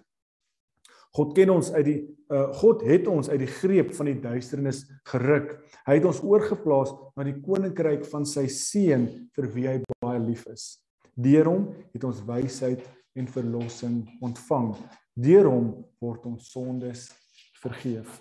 God 1.16 1.34
ken 1.34 1.50
ons 1.50 1.72
uit 1.74 1.86
die 1.86 1.98
uh, 2.30 2.50
God 2.60 2.84
het 2.86 3.08
ons 3.10 3.28
uit 3.30 3.40
die 3.42 3.50
greep 3.50 3.90
van 3.96 4.06
die 4.06 4.18
duisternis 4.22 4.84
geruk. 5.10 5.56
Hy 5.86 5.98
het 5.98 6.06
ons 6.06 6.22
oorgeplaas 6.22 6.92
na 7.18 7.26
die 7.26 7.38
koninkryk 7.42 8.04
van 8.12 8.26
sy 8.28 8.46
seun 8.54 9.08
vir 9.34 9.48
wie 9.56 9.66
hy 9.66 9.76
baie 10.04 10.20
lief 10.22 10.46
is. 10.52 10.76
Deur 11.18 11.50
hom 11.50 11.64
het 11.90 12.06
ons 12.06 12.22
wysheid 12.28 12.84
en 13.18 13.26
verlossing 13.26 14.04
ontvang. 14.22 14.74
Deur 15.18 15.50
hom 15.50 15.72
word 16.02 16.28
ons 16.30 16.52
sondes 16.52 17.08
vergeef. 17.60 18.20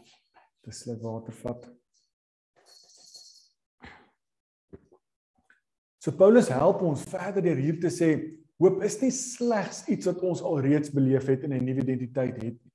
Dis 0.65 0.81
net 0.89 1.03
water 1.05 1.35
vat. 1.43 1.69
So 5.99 6.15
Paulus 6.15 6.49
help 6.49 6.81
ons 6.87 7.03
verder 7.11 7.43
deur 7.43 7.59
hier 7.59 7.77
te 7.83 7.91
sê 7.93 8.15
hoop 8.59 8.81
is 8.87 8.97
nie 9.03 9.11
slegs 9.15 9.83
iets 9.91 10.07
wat 10.09 10.23
ons 10.25 10.41
alreeds 10.43 10.91
beleef 10.95 11.27
het 11.29 11.45
en 11.45 11.53
'n 11.53 11.63
nuwe 11.63 11.83
identiteit 11.83 12.41
het 12.41 12.57
nie. 12.57 12.68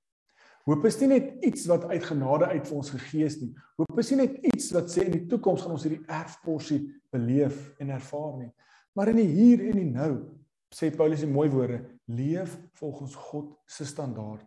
Hoop 0.64 0.86
is 0.88 0.96
nie 1.02 1.10
net 1.10 1.44
iets 1.44 1.66
wat 1.68 1.84
uit 1.90 2.04
genade 2.08 2.46
uit 2.48 2.68
vir 2.68 2.76
ons 2.78 2.90
gegee 2.94 3.26
is 3.28 3.36
nie. 3.42 3.50
Hoop 3.76 3.98
is 4.00 4.10
nie 4.12 4.22
net 4.22 4.38
iets 4.48 4.70
wat 4.72 4.88
sê 4.88 5.04
in 5.04 5.12
die 5.12 5.26
toekoms 5.28 5.60
gaan 5.64 5.74
ons 5.76 5.84
hierdie 5.84 6.06
erfporsie 6.08 6.80
beleef 7.12 7.66
en 7.82 7.92
ervaar 7.92 8.38
nie. 8.38 8.50
Maar 8.96 9.12
in 9.12 9.20
die 9.20 9.28
hier 9.28 9.66
en 9.68 9.76
die 9.76 9.90
nou 9.90 10.12
sê 10.74 10.88
Paulus 10.94 11.22
in 11.22 11.34
mooi 11.34 11.50
woorde, 11.52 11.82
leef 12.08 12.56
volgens 12.80 13.14
God 13.28 13.52
se 13.68 13.84
standaard. 13.84 14.46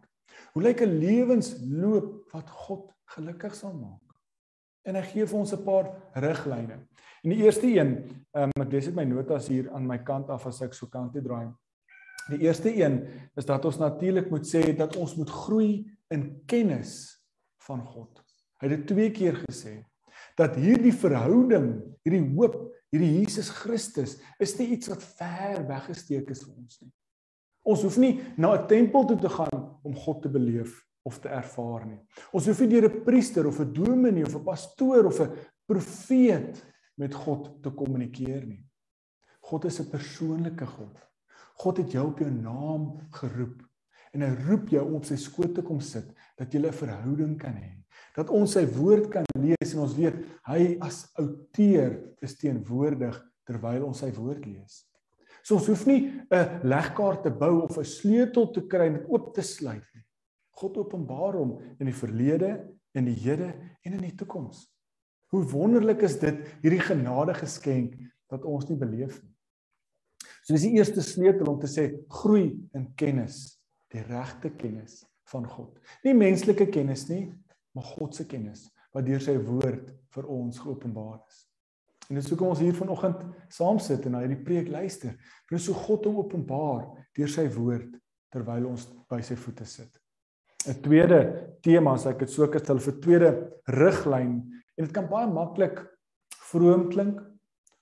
Hoe 0.53 0.63
lyk 0.63 0.81
'n 0.81 0.97
lewensloop 0.99 2.33
wat 2.33 2.49
God 2.49 2.91
gelukkig 3.13 3.55
sal 3.55 3.73
maak? 3.73 4.01
En 4.85 4.95
hy 4.95 5.01
gee 5.01 5.25
vir 5.25 5.39
ons 5.39 5.53
'n 5.53 5.63
paar 5.63 5.93
riglyne. 6.15 6.79
En 7.23 7.29
die 7.29 7.43
eerste 7.43 7.67
een, 7.67 8.25
um, 8.33 8.49
ek 8.61 8.71
lees 8.71 8.85
dit 8.85 8.95
my 8.95 9.03
notas 9.03 9.47
hier 9.47 9.69
aan 9.71 9.87
my 9.87 9.97
kant 9.97 10.29
af 10.29 10.45
as 10.47 10.61
ek 10.61 10.73
so 10.73 10.87
kant 10.87 11.13
toe 11.13 11.21
draai. 11.21 11.53
Die 12.29 12.39
eerste 12.39 12.73
een 12.75 13.07
is 13.35 13.45
dat 13.45 13.65
ons 13.65 13.77
natuurlik 13.77 14.29
moet 14.29 14.45
sê 14.45 14.75
dat 14.75 14.95
ons 14.95 15.15
moet 15.15 15.29
groei 15.29 15.96
in 16.13 16.43
kennis 16.45 17.17
van 17.67 17.83
God. 17.85 18.23
Hy 18.61 18.67
het 18.67 18.75
dit 18.77 18.87
twee 18.87 19.11
keer 19.13 19.37
gesê 19.45 19.81
dat 20.37 20.55
hierdie 20.57 20.93
verhouding, 20.93 21.81
hierdie 22.05 22.23
hoop, 22.37 22.55
hierdie 22.93 23.19
Jesus 23.19 23.49
Christus 23.53 24.17
is 24.41 24.55
nie 24.59 24.71
iets 24.77 24.89
wat 24.91 25.03
ver 25.17 25.65
weggesteek 25.67 26.29
is 26.33 26.43
vir 26.45 26.55
ons 26.55 26.79
nie. 26.81 26.91
Ons 27.67 27.83
hoef 27.83 27.97
nie 27.99 28.13
na 28.37 28.55
'n 28.55 28.67
tempel 28.67 29.05
toe 29.05 29.19
te 29.19 29.29
gaan 29.29 29.79
om 29.83 29.93
God 29.93 30.21
te 30.21 30.29
beleef 30.29 30.87
of 31.03 31.19
te 31.19 31.29
ervaar 31.29 31.85
nie. 31.85 31.99
Ons 32.31 32.47
hoef 32.47 32.59
nie 32.61 32.69
deur 32.69 32.89
'n 32.89 33.03
priester 33.03 33.47
of 33.47 33.59
'n 33.59 33.73
dominee 33.73 34.25
of 34.25 34.35
'n 34.35 34.43
pastoor 34.43 35.05
of 35.05 35.19
'n 35.19 35.33
profeet 35.65 36.63
met 36.95 37.13
God 37.13 37.61
te 37.63 37.69
kommunikeer 37.69 38.45
nie. 38.45 38.63
God 39.41 39.65
is 39.65 39.79
'n 39.79 39.89
persoonlike 39.89 40.65
God. 40.65 40.97
God 41.57 41.77
het 41.77 41.91
jou 41.91 42.07
op 42.07 42.19
jou 42.19 42.31
naam 42.31 43.09
geroep 43.11 43.61
en 44.13 44.23
hy 44.23 44.31
roep 44.47 44.69
jou 44.71 44.83
om 44.85 44.97
op 44.99 45.05
sy 45.05 45.17
skoot 45.19 45.55
te 45.55 45.63
kom 45.65 45.79
sit 45.83 46.07
dat 46.37 46.53
jy 46.53 46.59
'n 46.59 46.71
verhouding 46.71 47.37
kan 47.39 47.53
hê. 47.53 47.83
Dat 48.15 48.29
ons 48.29 48.51
sy 48.51 48.65
woord 48.65 49.11
kan 49.11 49.25
lees 49.37 49.73
en 49.73 49.79
ons 49.79 49.95
weet 49.95 50.15
hy 50.47 50.77
as 50.81 51.07
outeur 51.17 52.15
is 52.21 52.37
teenwoordig 52.37 53.15
terwyl 53.45 53.87
ons 53.87 53.99
sy 53.99 54.11
woord 54.11 54.45
lees. 54.45 54.85
So 55.43 55.55
ons 55.55 55.67
hoef 55.67 55.85
nie 55.87 56.11
'n 56.31 56.61
legkaart 56.63 57.23
te 57.23 57.29
bou 57.29 57.63
of 57.63 57.77
'n 57.77 57.83
sleutel 57.83 58.51
te 58.51 58.61
kry 58.61 58.89
om 58.89 59.05
oop 59.07 59.33
te 59.33 59.41
sluit 59.41 59.83
nie. 59.95 60.03
God 60.51 60.77
openbaar 60.77 61.33
hom 61.33 61.59
in 61.79 61.85
die 61.85 61.93
verlede, 61.93 62.67
in 62.93 63.05
die 63.05 63.15
hede 63.15 63.53
en 63.85 63.93
in 63.93 64.01
die 64.01 64.15
toekoms. 64.15 64.67
Hoe 65.31 65.43
wonderlik 65.43 66.01
is 66.01 66.19
dit 66.19 66.35
hierdie 66.61 66.81
genade 66.81 67.33
geskenk 67.33 67.95
dat 68.29 68.45
ons 68.45 68.67
nie 68.69 68.77
beleef 68.77 69.21
nie. 69.23 69.35
So 70.43 70.53
dis 70.53 70.63
die 70.63 70.77
eerste 70.77 71.01
sleutel 71.01 71.47
om 71.47 71.59
te 71.59 71.67
sê 71.67 72.05
groei 72.07 72.55
in 72.73 72.93
kennis 72.95 73.56
die 73.93 74.03
regte 74.07 74.51
kennis 74.59 75.03
van 75.31 75.45
God. 75.47 75.77
Nie 76.03 76.15
menslike 76.17 76.69
kennis 76.71 77.07
nie, 77.09 77.27
maar 77.75 77.87
God 77.97 78.15
se 78.15 78.25
kennis 78.27 78.67
wat 78.95 79.05
deur 79.05 79.21
sy 79.21 79.35
woord 79.37 79.91
vir 80.15 80.29
ons 80.31 80.57
geopenbaar 80.63 81.19
is. 81.27 81.43
En 82.07 82.15
dis 82.15 82.29
hoekom 82.31 82.53
ons 82.53 82.61
hier 82.63 82.75
vanoggend 82.75 83.23
saam 83.51 83.79
sit 83.83 84.05
en 84.07 84.15
na 84.15 84.23
hierdie 84.23 84.39
preek 84.47 84.71
luister. 84.71 85.13
Want 85.51 85.63
so 85.63 85.75
God 85.75 86.07
hom 86.07 86.21
openbaar 86.23 86.87
deur 87.17 87.31
sy 87.31 87.45
woord 87.51 87.97
terwyl 88.33 88.69
ons 88.71 88.87
by 89.11 89.19
sy 89.23 89.35
voete 89.39 89.67
sit. 89.67 89.91
'n 90.67 90.81
Tweede 90.83 91.19
tema, 91.63 91.93
as 91.93 92.07
ek 92.09 92.19
dit 92.19 92.31
so 92.31 92.47
kan 92.47 92.63
stel, 92.63 92.79
'n 92.79 93.01
tweede 93.01 93.29
riglyn 93.67 94.33
en 94.77 94.85
dit 94.85 94.93
kan 94.93 95.07
baie 95.07 95.27
maklik 95.27 95.79
vroom 96.51 96.89
klink 96.89 97.21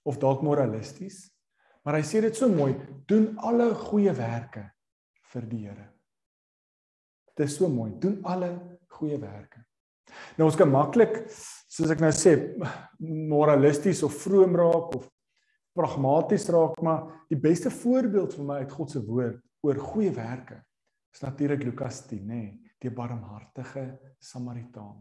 of 0.06 0.20
dalk 0.20 0.44
moralisties, 0.44 1.32
maar 1.84 1.96
hy 1.96 2.04
sê 2.06 2.22
dit 2.22 2.36
so 2.36 2.50
mooi, 2.50 2.76
doen 3.08 3.38
alle 3.38 3.74
goeie 3.74 4.14
werke 4.14 4.72
vir 5.34 5.42
die 5.50 5.66
Here. 5.66 5.95
Dit 7.36 7.50
is 7.50 7.58
so 7.58 7.70
mooi. 7.70 7.92
Doen 8.00 8.20
alle 8.24 8.52
goeie 8.96 9.18
werke. 9.20 9.64
Nou 10.38 10.48
ons 10.48 10.58
kan 10.60 10.72
maklik 10.72 11.26
soos 11.30 11.92
ek 11.92 12.00
nou 12.00 12.12
sê 12.16 12.36
moralisties 13.00 14.04
of 14.08 14.16
vroom 14.24 14.56
raak 14.56 14.96
of 14.96 15.10
pragmaties 15.76 16.48
raak, 16.56 16.80
maar 16.80 17.26
die 17.28 17.40
beste 17.40 17.72
voorbeeld 17.74 18.38
vir 18.38 18.48
my 18.48 18.62
uit 18.64 18.72
God 18.72 18.94
se 18.94 19.02
woord 19.04 19.42
oor 19.66 19.82
goeie 19.92 20.14
werke 20.16 20.62
is 21.16 21.24
natuurlik 21.24 21.64
Lukas 21.64 22.02
10, 22.10 22.24
nê, 22.28 22.42
die 22.84 22.92
barmhartige 22.92 23.86
Samaritaan. 24.20 24.98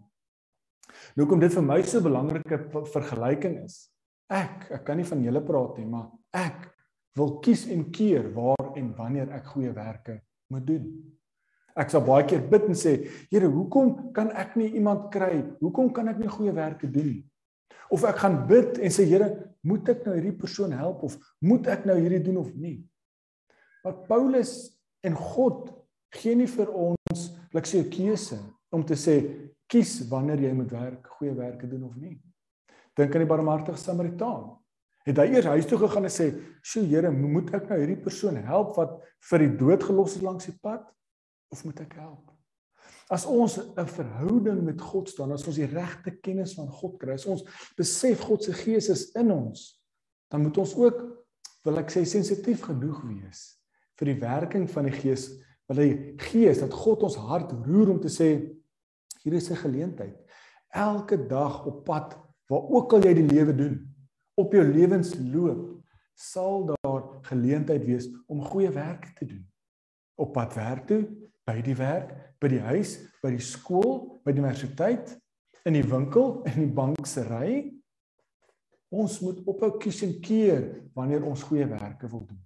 Nou 1.18 1.26
kom 1.26 1.40
dit 1.42 1.52
vir 1.52 1.64
my 1.64 1.80
so 1.82 1.98
'n 1.98 2.06
belangrike 2.06 2.58
vergelyking 2.92 3.64
is. 3.64 3.90
Ek, 4.30 4.70
ek 4.70 4.84
kan 4.84 4.96
nie 4.96 5.04
van 5.04 5.22
julle 5.22 5.42
praat 5.42 5.78
nie, 5.78 5.86
maar 5.86 6.10
ek 6.32 6.70
wil 7.16 7.40
kies 7.40 7.66
en 7.66 7.90
keer 7.90 8.32
waar 8.34 8.76
en 8.76 8.94
wanneer 8.96 9.30
ek 9.32 9.46
goeie 9.46 9.72
werke 9.72 10.20
moet 10.50 10.66
doen. 10.66 10.86
Ek 11.74 11.90
sal 11.90 12.04
baie 12.06 12.22
keer 12.28 12.42
bid 12.50 12.68
en 12.70 12.76
sê, 12.78 12.96
Here, 13.32 13.48
hoekom 13.50 14.12
kan 14.14 14.30
ek 14.38 14.54
nie 14.58 14.70
iemand 14.78 15.08
kry? 15.14 15.42
Hoekom 15.62 15.90
kan 15.94 16.08
ek 16.12 16.20
nie 16.22 16.30
goeie 16.30 16.54
werke 16.54 16.86
doen 16.86 17.08
nie? 17.10 17.22
Of 17.90 18.04
ek 18.06 18.20
gaan 18.22 18.44
bid 18.48 18.78
en 18.78 18.94
sê, 18.94 19.06
Here, 19.10 19.30
moet 19.66 19.88
ek 19.90 20.04
nou 20.06 20.14
hierdie 20.14 20.36
persoon 20.38 20.74
help 20.76 21.02
of 21.08 21.16
moet 21.42 21.66
ek 21.72 21.86
nou 21.88 21.96
hierdie 21.98 22.22
doen 22.22 22.38
of 22.44 22.52
nie? 22.54 22.78
Maar 23.84 24.04
Paulus 24.06 24.54
en 25.04 25.16
God 25.18 25.72
gee 26.14 26.36
nie 26.38 26.48
vir 26.48 26.70
ons, 26.70 27.24
ek 27.54 27.66
sê 27.66 27.82
'n 27.82 27.90
keuse 27.90 28.38
om 28.72 28.82
te 28.84 28.94
sê 28.94 29.16
kies 29.68 30.08
wanneer 30.10 30.40
jy 30.40 30.52
moet 30.54 30.70
werk, 30.70 31.06
goeie 31.18 31.34
werke 31.34 31.66
doen 31.66 31.84
of 31.84 31.96
nie. 31.96 32.20
Dink 32.96 33.14
aan 33.14 33.24
die 33.24 33.30
barmhartige 33.30 33.78
Samaritaan. 33.78 34.56
Het 35.04 35.18
hy 35.18 35.26
eers 35.34 35.46
huis 35.46 35.66
toe 35.66 35.78
gegaan 35.78 36.04
en 36.04 36.10
sê, 36.10 36.32
"Sjoe 36.62 36.86
Here, 36.86 37.10
moet 37.10 37.52
ek 37.54 37.68
nou 37.68 37.78
hierdie 37.78 38.02
persoon 38.02 38.36
help 38.36 38.76
wat 38.76 39.02
vir 39.20 39.38
die 39.38 39.56
dood 39.56 39.82
gelos 39.82 40.16
is 40.16 40.22
langs 40.22 40.46
die 40.46 40.58
pad?" 40.62 40.84
Of 41.54 41.64
moet 41.66 41.84
ek 41.84 41.96
help? 42.02 42.32
As 43.12 43.26
ons 43.28 43.58
'n 43.60 43.86
verhouding 43.86 44.62
met 44.64 44.80
God 44.80 45.08
staan, 45.08 45.32
as 45.32 45.46
ons 45.46 45.60
die 45.60 45.70
regte 45.70 46.10
kennis 46.20 46.54
van 46.58 46.68
God 46.68 46.98
kry, 46.98 47.14
as 47.14 47.26
ons 47.26 47.44
besef 47.76 48.20
God 48.20 48.42
se 48.42 48.52
gees 48.52 48.88
is 48.88 49.10
in 49.14 49.30
ons, 49.30 49.80
dan 50.30 50.42
moet 50.42 50.58
ons 50.58 50.74
ook 50.74 51.02
wil 51.64 51.78
ek 51.80 51.92
sê 51.92 52.04
sensitief 52.04 52.64
genoeg 52.66 53.02
wees 53.08 53.60
vir 53.98 54.10
die 54.10 54.20
werking 54.20 54.66
van 54.70 54.88
die 54.88 54.96
gees, 54.96 55.30
want 55.68 55.80
die 55.80 56.16
gees 56.30 56.60
dat 56.60 56.72
God 56.72 57.04
ons 57.06 57.16
hart 57.16 57.52
roer 57.64 57.94
om 57.94 58.00
te 58.00 58.10
sê 58.12 58.30
hier 59.22 59.34
is 59.34 59.50
'n 59.50 59.56
geleentheid. 59.56 60.16
Elke 60.74 61.16
dag 61.16 61.66
op 61.66 61.84
pad 61.84 62.18
waar 62.48 62.64
ook 62.68 62.92
al 62.92 63.02
jy 63.02 63.14
die 63.14 63.28
lewe 63.28 63.54
doen, 63.56 63.94
op 64.36 64.52
jou 64.52 64.64
lewensloop 64.64 65.84
sal 66.14 66.66
daar 66.66 67.02
geleentheid 67.22 67.84
wees 67.84 68.08
om 68.26 68.42
goeie 68.42 68.70
werk 68.70 69.14
te 69.16 69.26
doen. 69.26 69.44
Op 70.14 70.32
pad 70.32 70.54
werk 70.54 70.86
toe, 70.86 71.23
by 71.44 71.60
die 71.64 71.76
werk, 71.76 72.12
by 72.40 72.48
die 72.52 72.62
huis, 72.64 72.96
by 73.22 73.30
die 73.34 73.42
skool, 73.42 74.20
by 74.24 74.32
die 74.32 74.42
universiteit, 74.42 75.14
in 75.64 75.76
die 75.78 75.84
winkel, 75.86 76.42
in 76.50 76.64
die 76.66 76.72
banksery. 76.76 77.54
Ons 78.94 79.18
moet 79.24 79.40
ophou 79.48 79.74
kies 79.80 80.02
en 80.06 80.18
keer 80.24 80.66
wanneer 80.96 81.24
ons 81.26 81.42
goeie 81.48 81.66
werke 81.68 82.08
wil 82.10 82.26
doen. 82.28 82.40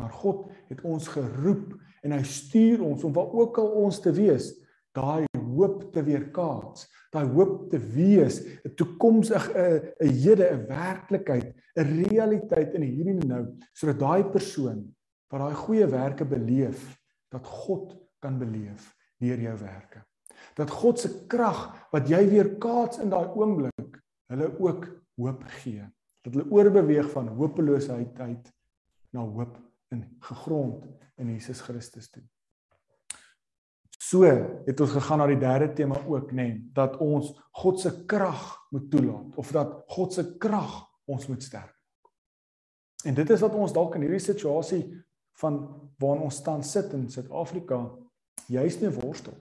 Maar 0.00 0.12
God 0.12 0.50
het 0.68 0.82
ons 0.84 1.08
geroep 1.08 1.72
en 2.04 2.12
hy 2.12 2.22
stuur 2.28 2.82
ons 2.84 3.04
om 3.06 3.14
waar 3.16 3.32
ook 3.32 3.60
al 3.62 3.70
ons 3.86 4.00
te 4.02 4.12
wees, 4.16 4.50
daai 4.96 5.24
hoop 5.56 5.86
te 5.92 6.02
weerkaats, 6.04 6.86
daai 7.12 7.24
hoop 7.32 7.70
te 7.72 7.78
wees, 7.78 8.40
'n 8.64 8.74
toekomstige 8.76 9.52
'n 9.52 10.08
'n 10.08 10.12
hede, 10.22 10.46
'n 10.52 10.66
werklikheid, 10.68 11.54
'n 11.76 12.04
realiteit 12.04 12.74
in 12.74 12.82
hier 12.82 13.08
en 13.08 13.18
nou, 13.28 13.44
sodat 13.72 13.98
daai 13.98 14.24
persoon 14.24 14.94
wat 15.30 15.40
daai 15.40 15.54
goeie 15.54 15.86
werke 15.86 16.24
beleef, 16.24 16.96
dat 17.30 17.46
God 17.46 17.96
kan 18.22 18.38
beleef 18.38 18.92
deur 19.22 19.40
jou 19.40 19.56
werke. 19.58 20.04
Dat 20.56 20.70
God 20.70 21.00
se 21.00 21.10
krag 21.28 21.88
wat 21.92 22.08
jy 22.08 22.22
weerkaats 22.28 23.00
in 23.00 23.12
daai 23.12 23.28
oomblik, 23.36 24.00
hulle 24.32 24.50
ook 24.60 24.88
hoop 25.16 25.44
gee. 25.62 25.84
Dat 26.24 26.34
hulle 26.34 26.50
oorbeweeg 26.52 27.10
van 27.12 27.28
hopeloosheid 27.38 28.18
uit 28.20 28.52
na 29.14 29.24
hoop 29.24 29.58
in 29.94 30.04
gegrond 30.20 30.84
in 31.16 31.30
Jesus 31.32 31.60
Christus 31.60 32.10
toe. 32.10 32.24
So 34.06 34.22
het 34.66 34.80
ons 34.80 34.92
gegaan 34.94 35.18
na 35.18 35.26
die 35.26 35.40
derde 35.40 35.72
tema 35.74 35.96
ook 36.06 36.30
nê, 36.30 36.44
nee, 36.44 36.58
dat 36.74 36.98
ons 37.02 37.32
God 37.58 37.80
se 37.80 37.90
krag 38.06 38.42
moet 38.70 38.90
toelaat 38.90 39.38
of 39.40 39.50
dat 39.54 39.72
God 39.90 40.14
se 40.14 40.26
krag 40.38 40.84
ons 41.10 41.26
moet 41.26 41.42
sterk. 41.42 41.74
En 43.06 43.14
dit 43.14 43.30
is 43.30 43.42
wat 43.42 43.54
ons 43.54 43.74
dalk 43.74 43.96
in 43.96 44.06
hierdie 44.06 44.22
situasie 44.22 44.82
van 45.40 45.58
waarin 45.98 46.26
ons 46.26 46.38
staan 46.38 46.62
sit 46.64 46.92
in 46.96 47.08
Suid-Afrika 47.10 47.80
juis 48.48 48.78
nie 48.80 48.92
worstel. 48.94 49.34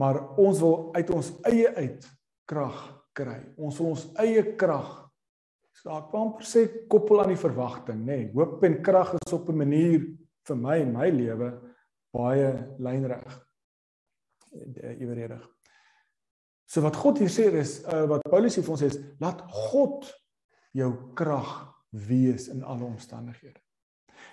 Maar 0.00 0.18
ons 0.40 0.60
wil 0.60 0.90
uit 0.96 1.10
ons 1.10 1.30
eie 1.50 1.68
uit 1.76 2.08
krag 2.48 2.80
kry. 3.12 3.38
Ons 3.56 3.78
wil 3.78 3.92
ons 3.94 4.08
eie 4.22 4.44
krag 4.56 5.02
so 5.82 5.90
ek 5.96 6.10
kan 6.12 6.26
amper 6.28 6.46
sê 6.46 6.66
koppel 6.90 7.22
aan 7.22 7.32
die 7.32 7.40
verwagting, 7.40 8.02
nê. 8.06 8.18
Nee, 8.20 8.32
hoop 8.36 8.62
en 8.66 8.76
krag 8.84 9.14
is 9.18 9.32
op 9.32 9.48
'n 9.48 9.56
manier 9.64 10.04
vir 10.46 10.56
my 10.56 10.76
en 10.80 10.92
my 10.92 11.08
lewe 11.10 11.48
baie 12.12 12.50
lynreg 12.78 13.46
eh, 14.52 15.00
eweredig. 15.00 15.42
So 16.66 16.80
wat 16.80 16.96
God 16.96 17.18
hier 17.18 17.28
sê 17.28 17.50
is 17.60 17.82
uh, 17.84 18.06
wat 18.08 18.22
Paulus 18.30 18.54
hier 18.56 18.64
vir 18.64 18.72
ons 18.72 18.82
sê 18.82 18.88
is 18.92 19.00
laat 19.20 19.42
God 19.48 20.08
jou 20.72 21.12
krag 21.14 21.50
wees 21.90 22.48
in 22.48 22.62
alle 22.62 22.84
omstandighede. 22.84 23.60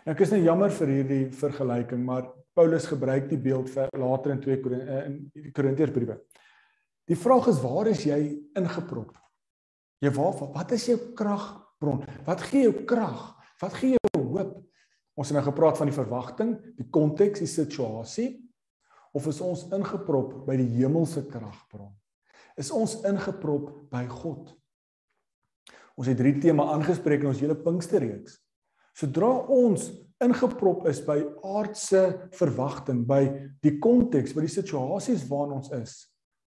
En 0.06 0.14
ek 0.14 0.24
is 0.26 0.34
net 0.34 0.46
jammer 0.46 0.72
vir 0.74 0.94
hierdie 0.94 1.24
vergelyking, 1.36 2.04
maar 2.06 2.30
Paulus 2.58 2.88
gebruik 2.90 3.30
die 3.30 3.40
beeld 3.40 3.70
vir 3.72 3.92
later 4.00 4.34
in 4.36 4.42
2 4.44 4.56
eh, 4.56 5.00
in 5.08 5.18
die 5.36 5.52
Korintiërsbriewe. 5.56 6.18
Die 7.10 7.18
vraag 7.18 7.50
is 7.50 7.62
waar 7.64 7.90
is 7.90 8.04
jy 8.06 8.20
ingeprop? 8.58 9.16
Jy 10.04 10.12
waar 10.16 10.36
wat 10.54 10.74
is 10.76 10.88
jou 10.92 10.98
kragbron? 11.18 12.04
Wat 12.28 12.44
gee 12.50 12.68
jou 12.68 12.84
krag? 12.88 13.32
Wat 13.60 13.76
gee 13.80 13.96
jou 13.96 14.22
hoop? 14.24 14.58
Ons 15.20 15.32
het 15.32 15.36
nou 15.36 15.46
gepraat 15.50 15.80
van 15.80 15.90
die 15.90 15.96
verwagting, 15.96 16.54
die 16.78 16.88
konteks, 16.96 17.42
die 17.44 17.52
situasie 17.52 18.30
of 19.12 19.26
is 19.28 19.42
ons 19.42 19.66
ingeprop 19.74 20.46
by 20.46 20.56
die 20.60 20.70
hemelse 20.78 21.26
kragbron? 21.28 21.92
Is 22.60 22.70
ons 22.76 23.00
ingeprop 23.08 23.72
by 23.92 24.06
God? 24.12 24.54
Ons 26.00 26.12
het 26.12 26.20
drie 26.20 26.38
tema 26.40 26.70
aangespreek 26.76 27.26
in 27.26 27.34
ons 27.34 27.42
hele 27.44 27.58
Pinksterreeks. 27.60 28.38
Sodra 29.00 29.32
ons 29.48 29.86
ingeprop 30.20 30.84
is 30.92 31.00
by 31.06 31.22
aardse 31.48 32.02
verwagting, 32.36 33.06
by 33.08 33.22
die 33.64 33.78
konteks, 33.80 34.34
by 34.36 34.44
die 34.44 34.52
situasies 34.52 35.24
waarin 35.30 35.60
ons 35.62 35.70
is, 35.78 35.94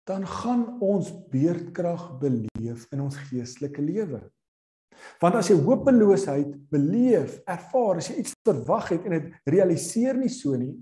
dan 0.07 0.23
gaan 0.31 0.77
ons 0.85 1.09
beerdkrag 1.33 2.13
beleef 2.21 2.85
in 2.95 3.03
ons 3.03 3.17
geestelike 3.27 3.83
lewe. 3.83 4.21
Want 5.21 5.41
as 5.41 5.51
jy 5.51 5.57
hopeloosheid 5.59 6.53
beleef, 6.71 7.41
ervaar, 7.51 7.99
as 7.99 8.13
jy 8.13 8.21
iets 8.23 8.37
verwag 8.47 8.93
het 8.95 9.09
en 9.09 9.17
dit 9.17 9.51
realiseer 9.51 10.17
nie 10.17 10.31
so 10.33 10.55
nie, 10.57 10.77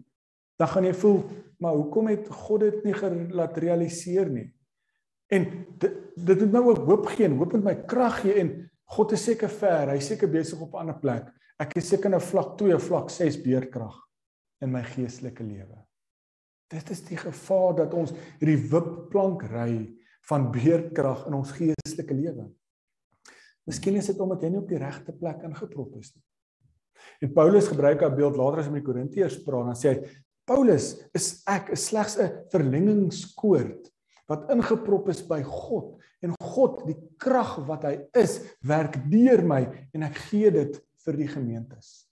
dan 0.61 0.71
gaan 0.71 0.85
jy 0.87 0.93
voel, 1.01 1.23
maar 1.65 1.79
hoekom 1.79 2.13
het 2.13 2.29
God 2.45 2.67
dit 2.67 2.85
nie 2.85 2.95
laat 3.35 3.57
realiseer 3.59 4.29
nie? 4.31 4.51
En 5.33 5.49
dit 5.81 6.01
dit 6.15 6.45
het 6.45 6.53
nou 6.53 6.69
ook 6.69 6.85
hoop 6.87 7.09
gee 7.11 7.27
en 7.27 7.41
hoop 7.41 7.57
in 7.57 7.65
my 7.65 7.73
krag 7.91 8.21
gee 8.23 8.37
en 8.39 8.53
God 8.95 9.17
is 9.17 9.25
seker 9.27 9.51
ver, 9.51 9.91
hy 9.91 9.99
seker 10.05 10.31
besig 10.31 10.61
op 10.63 10.77
'n 10.77 10.85
ander 10.85 11.01
plek. 11.01 11.33
Ek 11.63 11.77
is 11.79 11.89
seker 11.93 12.11
nou 12.11 12.21
vlak 12.23 12.57
2 12.59 12.75
of 12.75 12.87
vlak 12.89 13.13
6 13.15 13.39
beerkrag 13.45 13.95
in 14.65 14.73
my 14.75 14.83
geestelike 14.87 15.45
lewe. 15.47 15.79
Dit 16.73 16.91
is 16.91 17.05
die 17.07 17.19
gevaar 17.21 17.77
dat 17.85 17.95
ons 17.95 18.15
hierdie 18.41 18.59
wipplank 18.73 19.45
ry 19.53 19.85
van 20.29 20.49
beerkrag 20.51 21.27
in 21.29 21.37
ons 21.39 21.53
geestelike 21.55 22.17
lewe. 22.17 22.49
Miskien 23.69 23.97
is 24.01 24.11
dit 24.11 24.21
omdat 24.21 24.43
jy 24.43 24.51
nie 24.53 24.61
op 24.61 24.69
die 24.69 24.81
regte 24.81 25.15
plek 25.17 25.45
ingeprop 25.47 25.95
is 26.01 26.11
nie. 26.15 26.25
En 27.23 27.33
Paulus 27.37 27.69
gebruik 27.69 28.03
'n 28.03 28.17
beeld 28.17 28.37
later 28.37 28.61
as 28.61 28.67
hy 28.67 28.73
met 28.73 28.85
die 28.85 28.91
Korintiërs 28.91 29.43
praat, 29.45 29.67
dan 29.67 29.77
sê 29.77 29.89
hy 29.95 29.99
Paulus 30.47 31.01
is 31.15 31.43
ek 31.47 31.71
is 31.73 31.87
slegs 31.87 32.19
'n 32.19 32.49
verlengingskoord 32.51 33.91
wat 34.29 34.51
ingeprop 34.51 35.09
is 35.09 35.23
by 35.23 35.43
God 35.43 36.01
en 36.25 36.35
God 36.41 36.87
die 36.89 36.97
krag 37.21 37.59
wat 37.69 37.85
hy 37.85 37.95
is 38.17 38.41
werk 38.65 38.97
deur 39.11 39.45
my 39.45 39.63
en 39.93 40.03
ek 40.03 40.17
gee 40.31 40.51
dit 40.51 40.81
vir 41.05 41.17
die 41.17 41.29
gemeentes. 41.29 42.09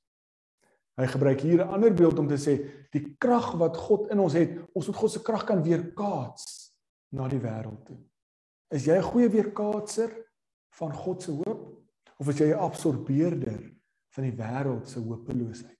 Hy 0.97 1.07
gebruik 1.07 1.41
hier 1.41 1.65
'n 1.65 1.73
ander 1.75 1.95
beeld 1.95 2.19
om 2.19 2.29
te 2.29 2.37
sê 2.37 2.89
die 2.93 3.17
krag 3.19 3.55
wat 3.59 3.77
God 3.77 4.11
in 4.11 4.21
ons 4.21 4.33
het, 4.33 4.59
ons 4.75 4.87
moet 4.87 4.97
God 4.97 5.11
se 5.11 5.23
krag 5.23 5.45
kan 5.45 5.63
weerkaats 5.63 6.75
na 7.13 7.29
die 7.29 7.41
wêreld 7.41 7.85
toe. 7.87 7.99
Is 8.71 8.85
jy 8.85 8.97
'n 8.97 9.11
goeie 9.13 9.29
weerkaatser? 9.29 10.13
van 10.73 10.95
God 10.95 11.23
se 11.23 11.31
hoop 11.31 11.69
of 12.17 12.29
is 12.29 12.39
jy 12.39 12.53
'n 12.53 12.65
absorbeerder 12.65 13.61
van 14.15 14.25
die 14.25 14.37
wêreld 14.37 14.89
se 14.89 15.01
hopeloosheid? 15.01 15.79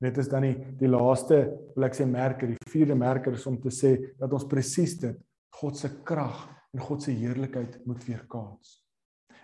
Dit 0.00 0.18
is 0.18 0.28
dan 0.28 0.42
die 0.42 0.56
die 0.78 0.88
laaste 0.88 1.42
wil 1.74 1.84
ek 1.84 1.94
sê 1.94 2.06
merker, 2.06 2.48
die 2.48 2.70
vierde 2.70 2.94
merker 2.94 3.32
is 3.32 3.46
om 3.46 3.60
te 3.60 3.70
sê 3.70 4.16
dat 4.18 4.32
ons 4.32 4.48
presies 4.48 4.96
dit 4.98 5.16
God 5.60 5.76
se 5.76 6.02
krag 6.02 6.48
en 6.72 6.80
God 6.80 7.02
se 7.02 7.10
heerlikheid 7.10 7.84
moet 7.86 8.04
weerkaats. 8.04 8.79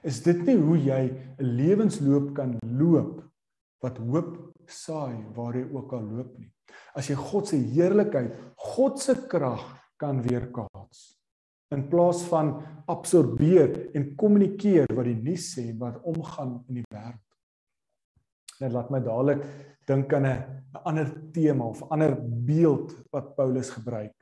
Is 0.07 0.21
dit 0.23 0.45
nie 0.47 0.57
hoe 0.57 0.77
jy 0.79 1.03
'n 1.11 1.49
lewensloop 1.59 2.35
kan 2.35 2.55
loop 2.63 3.25
wat 3.83 3.99
hoop 3.99 4.53
saai 4.67 5.25
waar 5.35 5.55
jy 5.55 5.67
ook 5.73 5.93
al 5.93 6.03
loop 6.03 6.39
nie? 6.39 6.51
As 6.95 7.09
jy 7.11 7.17
God 7.17 7.49
se 7.49 7.57
heerlikheid, 7.57 8.33
God 8.57 8.99
se 8.99 9.15
krag 9.29 9.65
kan 9.99 10.23
weerkaats 10.23 11.17
in 11.75 11.89
plaas 11.91 12.23
van 12.31 12.63
absorbeer 12.87 13.91
en 13.95 14.15
kommunikeer 14.15 14.87
wat 14.95 15.09
die 15.09 15.19
nuus 15.19 15.49
sê 15.57 15.73
wat 15.79 15.99
omgaan 16.07 16.61
in 16.69 16.79
die 16.81 16.87
wêreld. 16.95 17.23
Net 18.61 18.73
laat 18.73 18.91
my 18.91 19.01
dadelik 19.01 19.43
dink 19.87 20.15
aan 20.15 20.27
'n 20.27 20.83
ander 20.85 21.11
tema 21.33 21.65
of 21.65 21.83
ander 21.91 22.15
beeld 22.23 22.95
wat 23.11 23.35
Paulus 23.37 23.71
gebruik. 23.71 24.15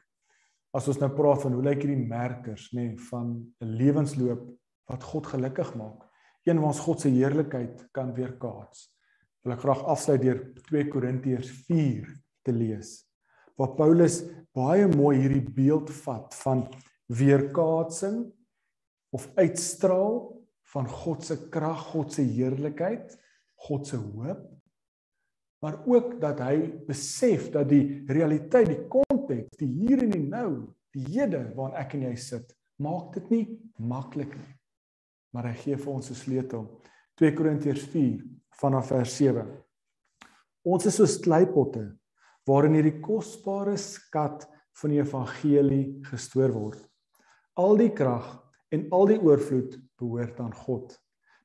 As 0.73 0.89
ons 0.89 0.99
nou 0.99 1.11
praat 1.11 1.43
van 1.43 1.53
hoe 1.53 1.63
lyk 1.63 1.83
hierdie 1.83 2.09
merkers 2.09 2.73
nê 2.73 2.89
nee, 2.89 2.97
van 2.97 3.53
'n 3.61 3.77
lewensloop 3.77 4.49
wat 4.91 5.05
God 5.11 5.31
gelukkig 5.33 5.75
maak, 5.79 6.03
een 6.45 6.61
waar 6.61 6.73
ons 6.75 6.83
God 6.85 7.01
se 7.01 7.13
heerlikheid 7.13 7.87
kan 7.97 8.13
weerkaats. 8.17 8.89
Wil 9.45 9.57
ek 9.57 9.65
graag 9.65 9.83
afsluit 9.93 10.23
deur 10.25 10.41
2 10.69 10.89
Korintiërs 10.93 11.51
4 11.69 12.09
te 12.45 12.53
lees. 12.53 13.03
Waar 13.57 13.75
Paulus 13.79 14.23
baie 14.57 14.87
mooi 14.91 15.19
hierdie 15.21 15.45
beeld 15.57 15.93
vat 16.05 16.35
van 16.43 16.67
weerkaatsing 17.13 18.25
of 19.15 19.29
uitstraal 19.39 20.19
van 20.75 20.89
God 20.91 21.25
se 21.25 21.37
krag, 21.53 21.85
God 21.93 22.13
se 22.13 22.25
heerlikheid, 22.27 23.15
God 23.69 23.87
se 23.87 24.01
hoop. 24.01 24.43
Maar 25.65 25.79
ook 25.89 26.19
dat 26.21 26.43
hy 26.45 26.57
besef 26.89 27.47
dat 27.55 27.71
die 27.71 28.03
realiteit, 28.11 28.69
die 28.69 28.83
konteks, 28.91 29.57
die 29.61 29.71
hier 29.71 30.03
en 30.05 30.13
die 30.13 30.27
nou, 30.27 30.51
die 30.93 31.07
hede 31.15 31.47
waarin 31.57 31.79
ek 31.81 31.95
en 31.97 32.05
jy 32.09 32.17
sit, 32.21 32.53
maak 32.83 33.15
dit 33.17 33.31
nie 33.33 33.45
maklik 33.81 34.35
nie. 34.37 34.53
Maar 35.35 35.51
hy 35.51 35.55
gee 35.65 35.77
vir 35.77 35.93
ons 35.93 36.11
'n 36.11 36.15
sleutel. 36.15 36.65
2 37.19 37.35
Korintiërs 37.35 37.87
4 37.91 38.23
vanaf 38.61 38.89
vers 38.89 39.17
7. 39.17 39.47
Ons 40.65 40.87
is 40.87 40.97
soos 40.97 41.19
kleipotte 41.19 41.99
waarin 42.47 42.75
hierdie 42.75 43.01
kosbare 43.01 43.77
skat 43.77 44.47
van 44.81 44.91
die 44.91 45.01
evangelie 45.01 46.01
gestoor 46.07 46.53
word. 46.53 46.81
Al 47.57 47.77
die 47.77 47.91
krag 47.93 48.27
en 48.71 48.89
al 48.93 49.07
die 49.07 49.21
oorvloed 49.21 49.77
behoort 49.99 50.41
aan 50.41 50.55
God. 50.55 50.95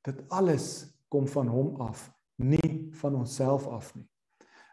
Dit 0.05 0.21
alles 0.29 0.87
kom 1.09 1.27
van 1.27 1.47
hom 1.47 1.75
af, 1.81 2.09
nie 2.37 2.89
van 3.01 3.15
onsself 3.15 3.67
af 3.67 3.93
nie. 3.95 4.07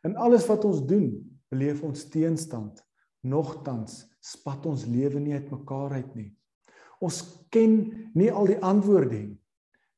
In 0.05 0.16
alles 0.16 0.46
wat 0.46 0.64
ons 0.64 0.85
doen, 0.87 1.16
beleef 1.50 1.83
ons 1.83 2.07
teenstand. 2.11 2.83
Nogtans 3.26 4.05
spat 4.22 4.66
ons 4.66 4.87
lewe 4.87 5.20
nie 5.20 5.35
uitmekaar 5.35 5.96
uit 5.98 6.14
nie. 6.14 6.31
Ons 7.04 7.22
ken 7.52 7.76
nie 8.16 8.30
al 8.30 8.50
die 8.52 8.61
antwoorde 8.64 9.18
nie. 9.18 9.37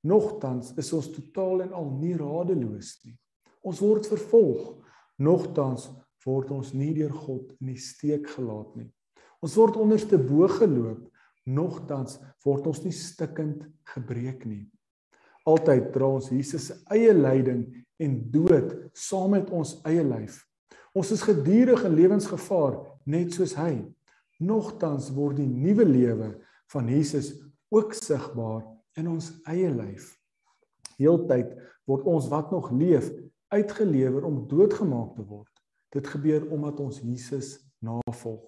Nogtans 0.09 0.73
is 0.79 0.93
ons 0.95 1.11
totaal 1.13 1.65
en 1.67 1.73
al 1.77 1.89
nie 1.99 2.15
radeloos 2.17 2.97
nie. 3.05 3.17
Ons 3.67 3.83
word 3.83 4.07
vervolg. 4.09 4.77
Nogtans 5.19 5.89
word 6.27 6.53
ons 6.55 6.75
nie 6.77 6.93
deur 6.97 7.13
God 7.15 7.55
in 7.59 7.73
die 7.73 7.83
steek 7.83 8.29
gelaat 8.37 8.75
nie. 8.79 8.89
Ons 9.43 9.55
word 9.59 9.79
onderste 9.81 10.19
bo 10.19 10.49
geloop 10.51 11.07
nogtans 11.49 12.19
word 12.45 12.67
ons 12.69 12.83
nie 12.85 12.95
stikkend 12.95 13.65
gebreek 13.95 14.45
nie. 14.49 14.67
Altyd 15.49 15.93
dra 15.95 16.11
ons 16.19 16.31
Jesus 16.33 16.69
se 16.69 16.77
eie 16.93 17.15
lyding 17.17 17.65
en 18.03 18.19
dood 18.33 18.75
saam 18.97 19.33
met 19.37 19.49
ons 19.55 19.79
eie 19.89 20.05
lyf. 20.05 20.43
Ons 20.97 21.13
is 21.15 21.25
gedurig 21.25 21.85
in 21.87 21.97
lewensgevaar, 21.97 22.79
net 23.09 23.33
soos 23.37 23.55
hy. 23.59 23.81
Nogtans 24.45 25.09
word 25.15 25.41
die 25.41 25.49
nuwe 25.49 25.87
lewe 25.89 26.29
van 26.73 26.89
Jesus 26.89 27.33
ook 27.73 27.95
sigbaar 27.97 28.65
in 28.99 29.09
ons 29.09 29.31
eie 29.49 29.71
lyf. 29.73 30.13
Heeltyd 30.99 31.55
word 31.89 32.07
ons 32.11 32.29
wat 32.33 32.51
nog 32.53 32.71
leef 32.75 33.11
uitgelewer 33.55 34.27
om 34.29 34.45
doodgemaak 34.49 35.15
te 35.17 35.25
word. 35.25 35.53
Dit 35.95 36.09
gebeur 36.11 36.45
omdat 36.53 36.81
ons 36.85 37.01
Jesus 37.01 37.57
navolg. 37.81 38.45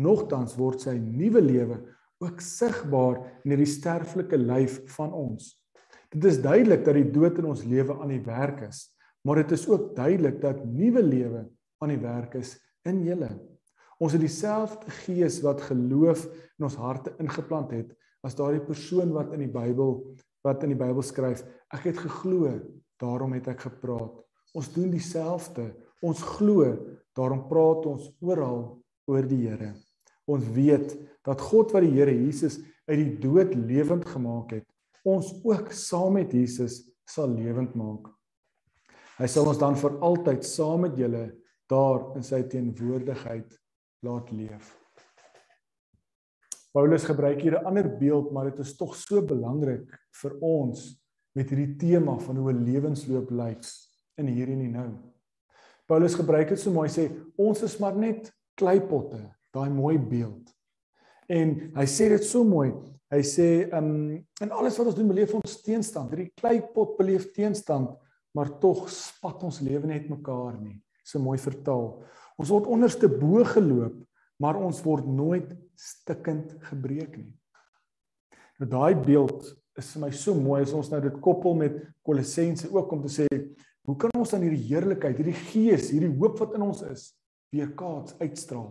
Nogtans 0.00 0.54
word 0.56 0.86
sy 0.86 0.96
nuwe 0.96 1.42
lewe 1.44 1.80
ook 2.20 2.40
sigbaar 2.44 3.20
in 3.44 3.54
hierdie 3.54 3.68
sterflike 3.68 4.38
lyf 4.40 4.78
van 4.96 5.12
ons. 5.16 5.54
Dit 6.10 6.24
is 6.26 6.40
duidelik 6.42 6.84
dat 6.84 6.96
die 6.96 7.10
dood 7.12 7.38
in 7.40 7.48
ons 7.52 7.64
lewe 7.64 7.96
aan 8.00 8.12
die 8.12 8.24
werk 8.24 8.64
is, 8.66 8.88
maar 9.24 9.42
dit 9.42 9.54
is 9.56 9.66
ook 9.68 9.92
duidelik 9.96 10.40
dat 10.42 10.64
nuwe 10.64 11.02
lewe 11.04 11.44
aan 11.80 11.92
die 11.92 12.00
werk 12.02 12.34
is 12.40 12.56
in 12.88 13.02
julle. 13.06 13.30
Ons 14.00 14.16
het 14.16 14.22
dieselfde 14.24 14.92
gees 15.04 15.38
wat 15.44 15.60
geloof 15.68 16.24
in 16.58 16.66
ons 16.68 16.78
harte 16.80 17.12
ingeplant 17.20 17.72
het 17.76 17.92
as 18.24 18.36
daardie 18.36 18.62
persoon 18.64 19.12
wat 19.16 19.32
in 19.36 19.44
die 19.44 19.52
Bybel 19.52 19.98
wat 20.44 20.62
in 20.64 20.72
die 20.72 20.80
Bybel 20.80 21.04
skryf, 21.04 21.42
ek 21.68 21.90
het 21.90 21.98
geglo, 22.00 22.54
daarom 23.00 23.34
het 23.36 23.50
ek 23.52 23.66
gepraat. 23.66 24.14
Ons 24.56 24.70
doen 24.72 24.88
dieselfde. 24.92 25.66
Ons 26.00 26.22
glo, 26.24 26.64
daarom 27.16 27.42
praat 27.50 27.84
ons 27.90 28.06
oral 28.24 28.62
oor 29.10 29.28
die 29.28 29.42
Here. 29.42 29.74
Ons 30.24 30.46
weet 30.54 30.94
dat 31.26 31.44
God 31.44 31.74
wat 31.76 31.84
die 31.84 31.92
Here 31.92 32.14
Jesus 32.14 32.56
uit 32.88 33.02
die 33.02 33.18
dood 33.20 33.52
lewend 33.52 34.08
gemaak 34.08 34.56
het, 34.56 34.66
ons 35.04 35.34
ook 35.44 35.68
saam 35.76 36.16
met 36.16 36.32
Jesus 36.32 36.80
sal 37.08 37.28
lewend 37.36 37.76
maak. 37.76 38.08
Hy 39.20 39.28
sal 39.28 39.48
ons 39.52 39.60
dan 39.60 39.76
vir 39.76 40.00
altyd 40.00 40.46
saam 40.48 40.86
met 40.86 40.96
julle 40.96 41.26
daar 41.68 42.14
in 42.16 42.24
sy 42.24 42.40
teenwoordigheid 42.48 43.59
laat 44.00 44.30
leef. 44.30 44.76
Paulus 46.72 47.04
gebruik 47.04 47.40
hier 47.42 47.58
'n 47.58 47.66
ander 47.66 47.88
beeld, 47.98 48.30
maar 48.30 48.44
dit 48.50 48.58
is 48.58 48.76
tog 48.76 48.94
so 48.94 49.22
belangrik 49.22 49.90
vir 50.22 50.36
ons 50.40 51.00
met 51.34 51.48
hierdie 51.50 51.76
tema 51.76 52.18
van 52.18 52.36
hoe 52.36 52.52
'n 52.52 52.64
lewensloop 52.64 53.30
lyk 53.30 53.64
in 54.16 54.26
hier 54.26 54.48
en 54.48 54.72
nou. 54.72 54.90
Paulus 55.86 56.14
gebruik 56.14 56.48
dit 56.48 56.60
so 56.60 56.70
mooi 56.70 56.88
sê 56.88 57.10
ons 57.36 57.62
is 57.62 57.78
maar 57.78 57.96
net 57.96 58.32
kleipotte, 58.54 59.20
daai 59.52 59.70
mooi 59.70 59.98
beeld. 59.98 60.52
En 61.28 61.72
hy 61.74 61.86
sê 61.86 62.08
dit 62.08 62.24
so 62.24 62.44
mooi. 62.44 62.72
Hy 63.10 63.22
sê 63.22 63.72
um 63.74 64.24
in 64.40 64.50
alles 64.50 64.78
wat 64.78 64.86
ons 64.86 64.94
doen 64.94 65.08
beleef 65.08 65.34
ons 65.34 65.62
teenstand. 65.62 66.10
Hierdie 66.10 66.32
kleipot 66.38 66.96
beleef 66.98 67.32
teenstand, 67.32 67.90
maar 68.34 68.58
tog 68.62 68.88
spat 68.88 69.42
ons 69.42 69.60
lewe 69.60 69.86
net 69.86 70.08
mekaar 70.08 70.60
nie. 70.60 70.82
So 71.04 71.18
mooi 71.18 71.38
vertaal. 71.38 72.04
Ons 72.40 72.52
word 72.54 72.68
onderste 72.72 73.08
bo 73.12 73.44
geloop, 73.44 73.98
maar 74.40 74.56
ons 74.56 74.80
word 74.84 75.04
nooit 75.04 75.50
stikkend 75.76 76.54
gebreek 76.70 77.18
nie. 77.18 77.32
Nou 78.60 78.68
daai 78.72 78.96
beeld 78.96 79.44
is 79.80 79.90
vir 79.94 80.04
my 80.06 80.10
so 80.16 80.36
mooi 80.36 80.60
as 80.64 80.72
ons 80.76 80.90
nou 80.92 81.00
dit 81.04 81.16
koppel 81.24 81.56
met 81.56 81.76
Kolossense 82.04 82.68
ook 82.72 82.92
om 82.96 83.02
te 83.04 83.12
sê 83.12 83.28
hoe 83.88 83.96
kan 84.00 84.12
ons 84.16 84.32
dan 84.32 84.44
hierdie 84.44 84.68
heerlikheid, 84.68 85.16
hierdie 85.20 85.40
gees, 85.50 85.90
hierdie 85.92 86.12
hoop 86.20 86.40
wat 86.40 86.56
in 86.56 86.64
ons 86.64 86.82
is 86.88 87.10
weerkaats 87.54 88.16
uitstraal. 88.20 88.70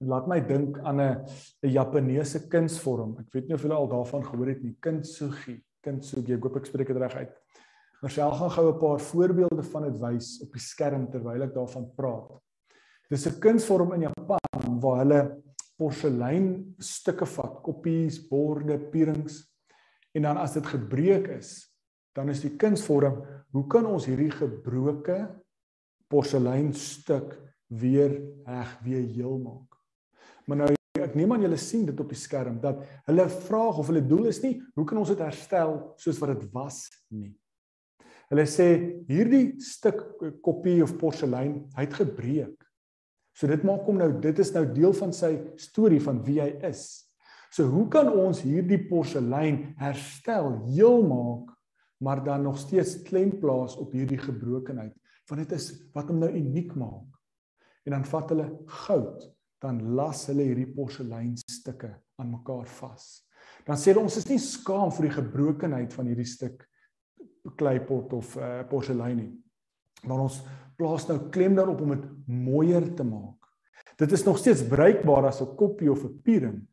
En 0.00 0.12
laat 0.12 0.28
my 0.30 0.38
dink 0.40 0.78
aan 0.80 1.00
'n 1.00 1.16
'n 1.64 1.72
Japaneese 1.72 2.48
kunsvorm. 2.48 3.18
Ek 3.20 3.32
weet 3.32 3.48
nie 3.48 3.54
of 3.54 3.62
julle 3.62 3.74
al 3.74 3.88
daarvan 3.88 4.24
gehoor 4.24 4.48
het 4.48 4.62
nie, 4.62 4.76
kintsugi, 4.80 5.60
kintsugi. 5.82 6.34
Ek 6.34 6.42
hoop 6.42 6.56
ek 6.56 6.66
spreek 6.66 6.88
dit 6.88 6.96
reg 6.96 7.14
uit. 7.14 7.32
Maar 8.00 8.10
sel 8.10 8.32
gaan 8.32 8.50
gou 8.50 8.66
'n 8.72 8.78
paar 8.78 9.00
voorbeelde 9.00 9.62
van 9.62 9.82
dit 9.82 9.98
wys 10.00 10.40
op 10.42 10.52
die 10.52 10.60
skerm 10.60 11.10
terwyl 11.10 11.42
ek 11.42 11.54
daarvan 11.54 11.90
praat. 11.94 12.40
Dis 13.08 13.26
'n 13.26 13.38
kunsvorm 13.38 13.92
in 13.92 14.00
Japan 14.00 14.80
waar 14.80 14.98
hulle 14.98 15.42
porselein 15.76 16.74
stukke 16.78 17.26
vat, 17.26 17.62
koppies, 17.62 18.28
borde, 18.28 18.78
pierings 18.78 19.46
en 20.12 20.22
dan 20.22 20.36
as 20.36 20.52
dit 20.52 20.66
gebreek 20.66 21.28
is, 21.28 21.70
dan 22.12 22.28
is 22.28 22.40
die 22.40 22.56
kunsvorm, 22.56 23.22
hoe 23.50 23.66
kan 23.66 23.86
ons 23.86 24.06
hierdie 24.06 24.30
gebroke 24.30 25.18
porselein 26.08 26.72
stuk 26.74 27.36
weer 27.66 28.16
reg 28.44 28.78
weer 28.82 29.06
heel 29.14 29.38
maak? 29.38 29.76
Maar 30.46 30.56
nou 30.56 30.70
ek 31.00 31.14
neem 31.14 31.32
aan 31.32 31.44
julle 31.46 31.56
sien 31.56 31.86
dit 31.86 32.00
op 32.00 32.08
die 32.08 32.18
skerm 32.18 32.58
dat 32.60 32.82
hulle 33.06 33.28
vraag 33.28 33.78
of 33.78 33.86
hulle 33.86 34.02
doel 34.06 34.26
is 34.26 34.42
nie 34.42 34.58
hoe 34.74 34.84
kan 34.84 34.98
ons 34.98 35.08
dit 35.08 35.22
herstel 35.22 35.94
soos 35.96 36.18
wat 36.18 36.34
dit 36.34 36.50
was 36.52 36.88
nie. 37.08 37.32
Hulle 38.30 38.46
sê 38.46 38.66
hierdie 39.10 39.58
stuk 39.64 40.04
kopie 40.44 40.78
of 40.84 40.94
porselein, 41.00 41.64
hy 41.74 41.86
het 41.86 41.96
gebreek. 41.98 42.54
So 43.34 43.50
dit 43.50 43.62
maak 43.66 43.86
hom 43.88 43.98
nou 43.98 44.10
dit 44.22 44.42
is 44.42 44.52
nou 44.54 44.62
deel 44.70 44.94
van 44.94 45.14
sy 45.14 45.32
storie 45.58 46.00
van 46.02 46.20
wie 46.26 46.38
hy 46.42 46.50
is. 46.68 46.84
So 47.50 47.66
hoe 47.66 47.88
kan 47.90 48.06
ons 48.12 48.44
hierdie 48.46 48.78
porselein 48.86 49.72
herstel, 49.80 50.60
heel 50.70 51.02
maak, 51.02 51.50
maar 51.98 52.22
dan 52.24 52.46
nog 52.46 52.60
steeds 52.62 53.00
klem 53.08 53.32
plaas 53.42 53.74
op 53.80 53.96
hierdie 53.96 54.20
gebrokenheid? 54.20 54.94
Want 55.26 55.42
dit 55.42 55.56
is 55.58 55.72
wat 55.94 56.10
hom 56.10 56.22
nou 56.22 56.30
uniek 56.30 56.76
maak. 56.78 57.10
En 57.86 57.96
dan 57.96 58.06
vat 58.06 58.30
hulle 58.30 58.46
goud, 58.84 59.26
dan 59.60 59.82
las 59.98 60.28
hulle 60.30 60.46
hierdie 60.46 60.70
porseleinstukke 60.70 61.90
aan 62.20 62.30
mekaar 62.30 62.70
vas. 62.78 63.10
Dan 63.66 63.78
sê 63.80 63.90
hulle 63.90 64.06
ons 64.06 64.20
is 64.20 64.28
nie 64.30 64.38
skaam 64.38 64.94
vir 64.94 65.08
die 65.08 65.16
gebrokenheid 65.18 65.94
van 65.96 66.12
hierdie 66.12 66.30
stuk 66.30 66.62
kleipot 67.56 68.12
of 68.12 68.36
uh, 68.36 68.60
porselein 68.68 69.16
nie. 69.16 69.30
Maar 70.06 70.24
ons 70.26 70.40
plaas 70.76 71.06
nou 71.08 71.18
klem 71.34 71.54
daarop 71.54 71.80
om 71.84 71.94
dit 71.94 72.08
mooier 72.26 72.86
te 72.96 73.04
maak. 73.04 73.40
Dit 74.00 74.12
is 74.16 74.24
nog 74.24 74.38
steeds 74.40 74.64
bruikbaar 74.68 75.28
as 75.28 75.40
'n 75.42 75.56
koppie 75.56 75.90
of 75.90 76.04
'n 76.04 76.20
piering, 76.22 76.66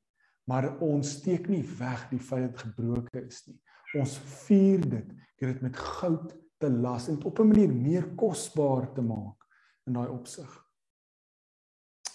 maar 0.47 0.77
ons 0.79 1.11
steek 1.19 1.47
nie 1.47 1.63
weg 1.63 2.09
die 2.09 2.19
feit 2.19 2.41
dat 2.41 2.51
dit 2.51 2.59
gebroken 2.59 3.25
is 3.25 3.47
nie. 3.47 3.59
Ons 3.99 4.17
vier 4.47 4.79
dit 4.79 5.07
deur 5.37 5.53
dit 5.53 5.61
met 5.61 5.75
goud 5.75 6.35
te 6.57 6.69
las 6.69 7.07
en 7.07 7.23
op 7.23 7.39
'n 7.39 7.47
manier 7.47 7.73
meer 7.73 8.07
kosbaar 8.15 8.93
te 8.93 9.01
maak 9.01 9.43
in 9.85 9.93
daai 9.93 10.09
opsig. 10.09 10.67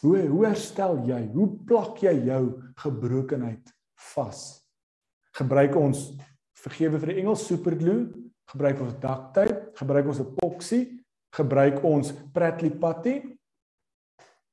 Hoe 0.00 0.26
hoe 0.26 0.46
herstel 0.46 1.04
jy? 1.06 1.30
Hoe 1.32 1.48
plak 1.64 1.98
jy 1.98 2.24
jou 2.24 2.62
gebrokenheid 2.74 3.74
vas? 3.94 4.68
Gebruik 5.32 5.76
ons 5.76 6.16
vergewe 6.52 6.98
vir 6.98 7.12
die 7.12 7.20
Engels 7.22 7.46
superglue 7.46 8.10
gebruik 8.52 8.80
ons 8.84 8.98
tape, 9.00 9.46
gebruik 9.78 10.10
ons 10.12 10.20
epoxy, 10.20 10.82
gebruik 11.32 11.80
ons 11.84 12.12
Pratley 12.34 12.70
putty. 12.70 13.20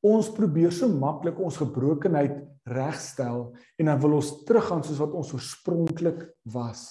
Ons 0.05 0.29
probeer 0.31 0.71
so 0.71 0.88
maklik 0.88 1.39
ons 1.43 1.59
gebrokenheid 1.59 2.38
regstel 2.69 3.49
en 3.79 3.89
dan 3.89 3.99
wil 3.99 4.19
ons 4.21 4.31
teruggaan 4.47 4.83
soos 4.85 5.01
wat 5.01 5.17
ons 5.17 5.33
oorspronklik 5.35 6.23
was. 6.53 6.88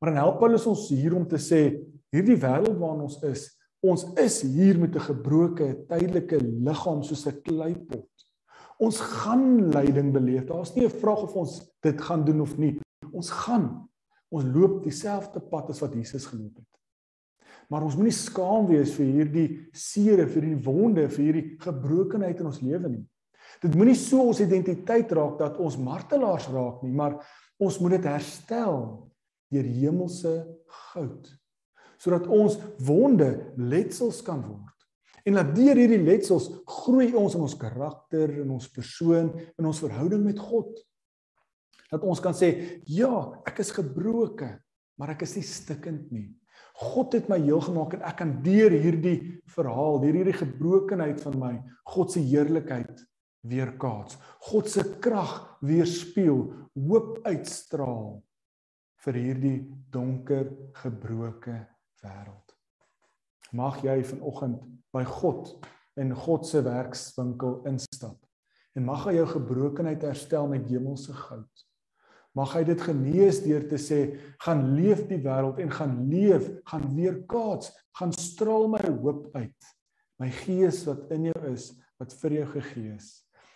Maar 0.00 0.12
dan 0.14 0.22
help 0.22 0.40
Paulus 0.40 0.64
ons 0.68 0.88
hier 0.92 1.14
om 1.16 1.26
te 1.28 1.40
sê 1.40 1.60
hierdie 2.14 2.38
wêreld 2.40 2.78
waarin 2.80 3.04
ons 3.04 3.18
is, 3.28 3.46
ons 3.84 4.06
is 4.20 4.40
hier 4.48 4.78
met 4.80 4.96
'n 4.96 5.06
gebroke 5.12 5.68
tydelike 5.88 6.40
liggaam 6.40 7.02
soos 7.02 7.26
'n 7.26 7.42
kleipot. 7.44 8.08
Ons 8.80 9.00
gaan 9.00 9.70
lyding 9.70 10.12
beleef. 10.12 10.46
Daar's 10.46 10.74
nie 10.74 10.84
'n 10.86 10.90
vraag 11.00 11.22
of 11.22 11.36
ons 11.36 11.72
dit 11.82 12.00
gaan 12.00 12.24
doen 12.24 12.40
of 12.40 12.56
nie. 12.58 12.80
Ons 13.12 13.30
gaan 13.30 13.88
Ons 14.34 14.48
loop 14.50 14.80
dieselfde 14.84 15.42
pad 15.50 15.70
as 15.70 15.82
wat 15.84 15.94
Jesus 15.94 16.26
geloop 16.26 16.58
het. 16.58 16.70
Maar 17.70 17.86
ons 17.86 17.96
moenie 17.96 18.14
skaam 18.14 18.66
wees 18.68 18.92
vir 18.98 19.08
hierdie 19.08 19.46
seere, 19.76 20.26
vir 20.28 20.42
hierdie 20.42 20.64
wonde, 20.66 21.06
vir 21.12 21.24
hierdie 21.28 21.46
gebrokenheid 21.62 22.42
in 22.42 22.50
ons 22.50 22.60
lewe 22.64 22.90
nie. 22.90 23.04
Dit 23.62 23.76
moenie 23.78 23.96
so 23.96 24.26
ons 24.28 24.42
identiteit 24.42 25.12
raak 25.14 25.38
dat 25.40 25.56
ons 25.62 25.78
martelaars 25.80 26.50
raak 26.52 26.82
nie, 26.84 26.92
maar 26.92 27.20
ons 27.62 27.78
moet 27.80 27.96
dit 27.96 28.10
herstel 28.10 28.78
deur 29.54 29.72
hemelse 29.78 30.36
goud 30.92 31.32
sodat 32.04 32.26
ons 32.28 32.58
wonde 32.84 33.28
letsels 33.56 34.18
kan 34.26 34.42
word. 34.44 34.74
En 35.24 35.38
dat 35.38 35.54
deur 35.56 35.78
hierdie 35.78 36.02
letsels 36.04 36.50
groei 36.68 37.06
ons 37.16 37.32
in 37.38 37.44
ons 37.46 37.54
karakter, 37.56 38.34
in 38.42 38.50
ons 38.52 38.66
persoon, 38.68 39.30
in 39.56 39.68
ons 39.70 39.80
verhouding 39.80 40.20
met 40.26 40.42
God 40.42 40.82
dat 41.94 42.04
ons 42.06 42.20
kan 42.22 42.34
sê 42.36 42.50
ja, 42.90 43.12
ek 43.46 43.62
is 43.64 43.72
gebroken, 43.74 44.58
maar 44.98 45.14
ek 45.14 45.24
is 45.26 45.36
nie 45.38 45.46
stikkend 45.46 46.10
nie. 46.14 46.28
God 46.74 47.14
het 47.14 47.28
my 47.30 47.38
heel 47.38 47.62
gemaak 47.62 47.94
en 47.94 48.04
ek 48.06 48.16
kan 48.18 48.32
deur 48.42 48.74
hierdie 48.74 49.18
verhaal, 49.54 50.00
deur 50.02 50.16
hierdie 50.18 50.36
gebrokenheid 50.36 51.22
van 51.22 51.36
my, 51.38 51.52
God 51.86 52.14
se 52.14 52.22
heerlikheid 52.24 53.04
weerkaats. 53.46 54.18
God 54.48 54.70
se 54.72 54.82
krag 55.04 55.36
weerspieël, 55.62 56.48
hoop 56.74 57.20
uitstraal 57.28 58.16
vir 59.04 59.20
hierdie 59.20 59.58
donker, 59.92 60.48
gebroke 60.80 61.60
wêreld. 62.02 62.56
Mag 63.54 63.78
jy 63.84 64.00
vanoggend 64.08 64.58
by 64.94 65.04
God 65.06 65.52
en 66.00 66.10
God 66.24 66.48
se 66.48 66.62
werkswinkel 66.64 67.60
instap 67.70 68.18
en 68.74 68.88
mag 68.88 69.04
hy 69.06 69.18
jou 69.20 69.26
gebrokenheid 69.36 70.02
herstel 70.02 70.48
met 70.50 70.66
hemelse 70.66 71.14
goud. 71.14 71.63
Mag 72.34 72.54
hy 72.56 72.64
dit 72.66 72.80
genees 72.82 73.40
deur 73.44 73.62
te 73.70 73.78
sê, 73.78 74.00
gaan 74.42 74.64
leef 74.74 75.04
die 75.06 75.20
wêreld 75.22 75.60
en 75.62 75.70
gaan 75.70 75.94
leef, 76.10 76.48
gaan 76.66 76.88
weer 76.96 77.20
kaats, 77.30 77.70
gaan 77.94 78.12
straal 78.12 78.66
my 78.72 78.82
hoop 78.88 79.28
uit. 79.36 79.70
My 80.18 80.30
gees 80.42 80.82
wat 80.88 81.12
in 81.14 81.28
jou 81.30 81.40
is, 81.52 81.70
wat 82.00 82.14
vir 82.22 82.40
jou 82.40 82.46
gegee 82.56 82.94
is. 82.96 83.12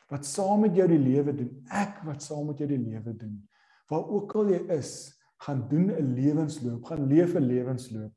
Wat 0.08 0.24
saam 0.24 0.62
met 0.64 0.76
jou 0.78 0.86
die 0.88 1.00
lewe 1.00 1.34
doen. 1.36 1.50
Ek 1.74 2.00
wat 2.06 2.22
saam 2.24 2.46
met 2.48 2.62
jou 2.62 2.68
die 2.70 2.80
lewe 2.80 3.12
doen. 3.18 3.34
Waar 3.90 4.06
ook 4.14 4.36
al 4.40 4.54
jy 4.54 4.60
is, 4.78 4.92
gaan 5.44 5.66
doen 5.68 5.90
'n 5.90 6.14
lewensloop, 6.14 6.84
gaan 6.84 7.06
leef 7.06 7.34
'n 7.34 7.46
lewensloop 7.46 8.12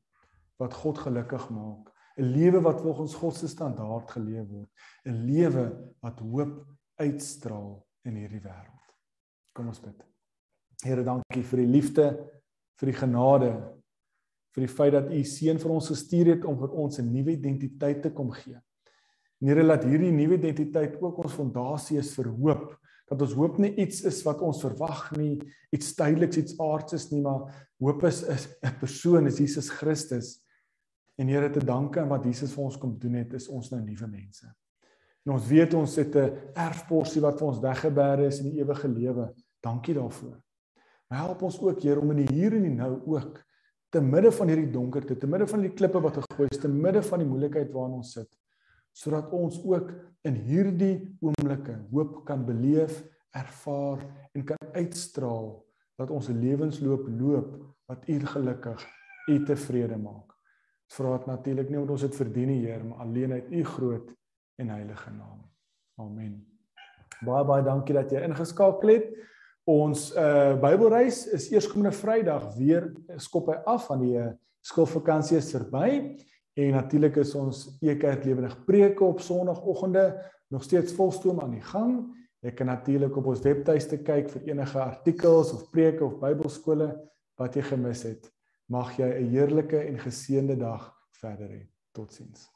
wat 0.58 0.74
God 0.74 0.98
gelukkig 0.98 1.50
maak. 1.50 1.90
'n 2.18 2.32
Lewe 2.36 2.60
wat 2.60 2.80
volgens 2.80 3.14
God 3.14 3.34
se 3.34 3.48
standaard 3.48 4.10
geleef 4.10 4.48
word. 4.48 4.70
'n 5.06 5.24
Lewe 5.26 5.94
wat 6.00 6.20
hoop 6.20 6.66
uitstraal 6.96 7.86
in 8.04 8.16
hierdie 8.16 8.42
wêreld. 8.42 8.88
Kom 9.52 9.66
ons 9.66 9.80
bid. 9.80 10.11
Here, 10.82 11.04
dankie 11.06 11.44
vir 11.46 11.62
die 11.62 11.70
liefde, 11.70 12.08
vir 12.80 12.90
die 12.90 12.98
genade, 12.98 13.52
vir 14.52 14.64
die 14.66 14.70
feit 14.70 14.92
dat 14.96 15.10
U 15.14 15.20
seun 15.24 15.60
vir 15.62 15.74
ons 15.76 15.90
gestuur 15.92 16.34
het 16.34 16.46
om 16.48 16.58
vir 16.58 16.72
ons 16.74 16.98
'n 16.98 17.06
nuwe 17.06 17.32
identiteit 17.38 18.02
te 18.02 18.10
kom 18.10 18.30
gee. 18.30 18.58
Here, 19.40 19.62
laat 19.62 19.84
hierdie 19.84 20.10
nuwe 20.10 20.34
identiteit 20.34 21.00
ook 21.00 21.24
ons 21.24 21.32
fondasie 21.32 21.98
is 21.98 22.14
vir 22.14 22.28
hoop 22.28 22.78
dat 23.10 23.22
ons 23.22 23.34
hoop 23.36 23.58
nie 23.58 23.74
iets 23.76 24.02
is 24.08 24.22
wat 24.24 24.40
ons 24.40 24.62
verwag 24.62 25.10
nie, 25.18 25.40
iets 25.70 25.94
tydsliks, 25.94 26.36
iets 26.36 26.58
aardses 26.58 27.10
nie, 27.10 27.20
maar 27.20 27.68
hoop 27.78 28.04
is 28.04 28.24
'n 28.24 28.78
persoon, 28.80 29.26
is 29.26 29.38
Jesus 29.38 29.68
Christus. 29.68 30.40
En 31.18 31.28
Here, 31.28 31.50
te 31.50 31.60
danke 31.60 32.00
aan 32.00 32.08
wat 32.08 32.24
Jesus 32.24 32.54
vir 32.54 32.64
ons 32.64 32.78
kom 32.78 32.98
doen 32.98 33.14
het, 33.14 33.34
is 33.34 33.48
ons 33.48 33.70
nou 33.70 33.80
nuwe 33.80 34.06
mense. 34.06 34.46
En 35.26 35.32
ons 35.32 35.46
weet 35.46 35.74
ons 35.74 35.96
het 35.96 36.16
'n 36.16 36.32
erfporsie 36.54 37.20
wat 37.20 37.38
vir 37.38 37.48
ons 37.48 37.60
weggebêre 37.60 38.26
is 38.26 38.40
in 38.40 38.50
die 38.50 38.60
ewige 38.60 38.88
lewe. 38.88 39.34
Dankie 39.60 39.94
daarvoor. 39.94 40.40
Help 41.12 41.42
ons 41.44 41.58
ook, 41.60 41.82
Here, 41.84 42.00
om 42.00 42.12
in 42.14 42.22
die 42.24 42.32
hier 42.32 42.54
en 42.56 42.64
die 42.64 42.74
nou 42.74 42.94
ook 43.12 43.40
te 43.92 44.00
midde 44.00 44.30
van 44.32 44.48
hierdie 44.48 44.70
donkerte, 44.72 45.18
te 45.20 45.28
midde 45.28 45.46
van 45.50 45.64
die 45.66 45.72
klippe 45.76 46.00
wat 46.00 46.16
gegooi 46.22 46.48
is, 46.48 46.60
te 46.62 46.70
midde 46.72 47.02
van 47.04 47.20
die 47.20 47.28
moeilikheid 47.28 47.72
waarin 47.74 47.98
ons 47.98 48.14
sit, 48.16 48.30
sodat 48.96 49.32
ons 49.36 49.58
ook 49.68 49.90
in 50.28 50.38
hierdie 50.46 50.94
oomblikke 51.20 51.76
hoop 51.90 52.22
kan 52.28 52.46
beleef, 52.48 53.02
ervaar 53.36 54.00
en 54.32 54.44
kan 54.48 54.72
uitstraal 54.76 55.50
dat 56.00 56.12
ons 56.12 56.28
lewensloop 56.32 57.08
loop 57.18 57.52
wat 57.88 58.08
U 58.08 58.18
gelukkig, 58.32 58.86
U 59.28 59.36
tevrede 59.48 59.98
maak. 60.00 60.32
Vra 60.92 61.16
dit 61.16 61.28
natuurlik 61.28 61.68
nie 61.68 61.80
omdat 61.80 61.94
ons 61.96 62.06
dit 62.06 62.16
verdien 62.16 62.48
nie, 62.52 62.62
Heer, 62.64 62.84
maar 62.84 63.04
alleen 63.04 63.36
uit 63.36 63.52
U 63.52 63.64
groot 63.74 64.08
en 64.60 64.72
heilige 64.72 65.12
naam. 65.12 65.44
Amen. 66.00 66.40
Baie 67.22 67.44
baie 67.46 67.64
dankie 67.64 67.96
dat 67.96 68.12
jy 68.12 68.24
ingeskakel 68.24 68.96
het. 68.96 69.12
Ons 69.68 70.10
uh 70.18 70.58
Bybelreis 70.58 71.26
is 71.30 71.50
eerskomende 71.52 71.92
Vrydag 71.94 72.48
weer 72.56 72.88
skop 73.22 73.52
hy 73.52 73.60
af 73.70 73.90
aan 73.94 74.00
die 74.02 74.16
uh, 74.18 74.32
skoolvakansie 74.66 75.38
is 75.38 75.52
verby. 75.54 76.16
En 76.58 76.74
natuurlik 76.74 77.20
is 77.22 77.34
ons 77.38 77.68
Ekerk 77.80 78.26
Lewendig 78.26 78.56
Preke 78.66 79.04
op 79.06 79.22
Sondagoggende 79.22 80.08
nog 80.52 80.66
steeds 80.66 80.92
volstoom 80.92 81.40
aan 81.40 81.54
die 81.54 81.64
gang. 81.64 81.94
Jy 82.42 82.50
kan 82.58 82.66
natuurlik 82.66 83.16
op 83.16 83.30
ons 83.30 83.44
webtuiste 83.46 84.00
kyk 84.02 84.32
vir 84.34 84.48
enige 84.50 84.80
artikels 84.82 85.52
of 85.54 85.68
preke 85.70 86.04
of 86.04 86.18
Bybelskole 86.20 86.90
wat 87.38 87.54
jy 87.54 87.62
gemis 87.70 88.02
het. 88.02 88.26
Mag 88.66 88.96
jy 88.98 89.06
'n 89.06 89.30
heerlike 89.30 89.78
en 89.78 89.98
geseënde 89.98 90.58
dag 90.58 90.90
verder 91.20 91.48
hê. 91.48 91.62
Totsiens. 91.94 92.50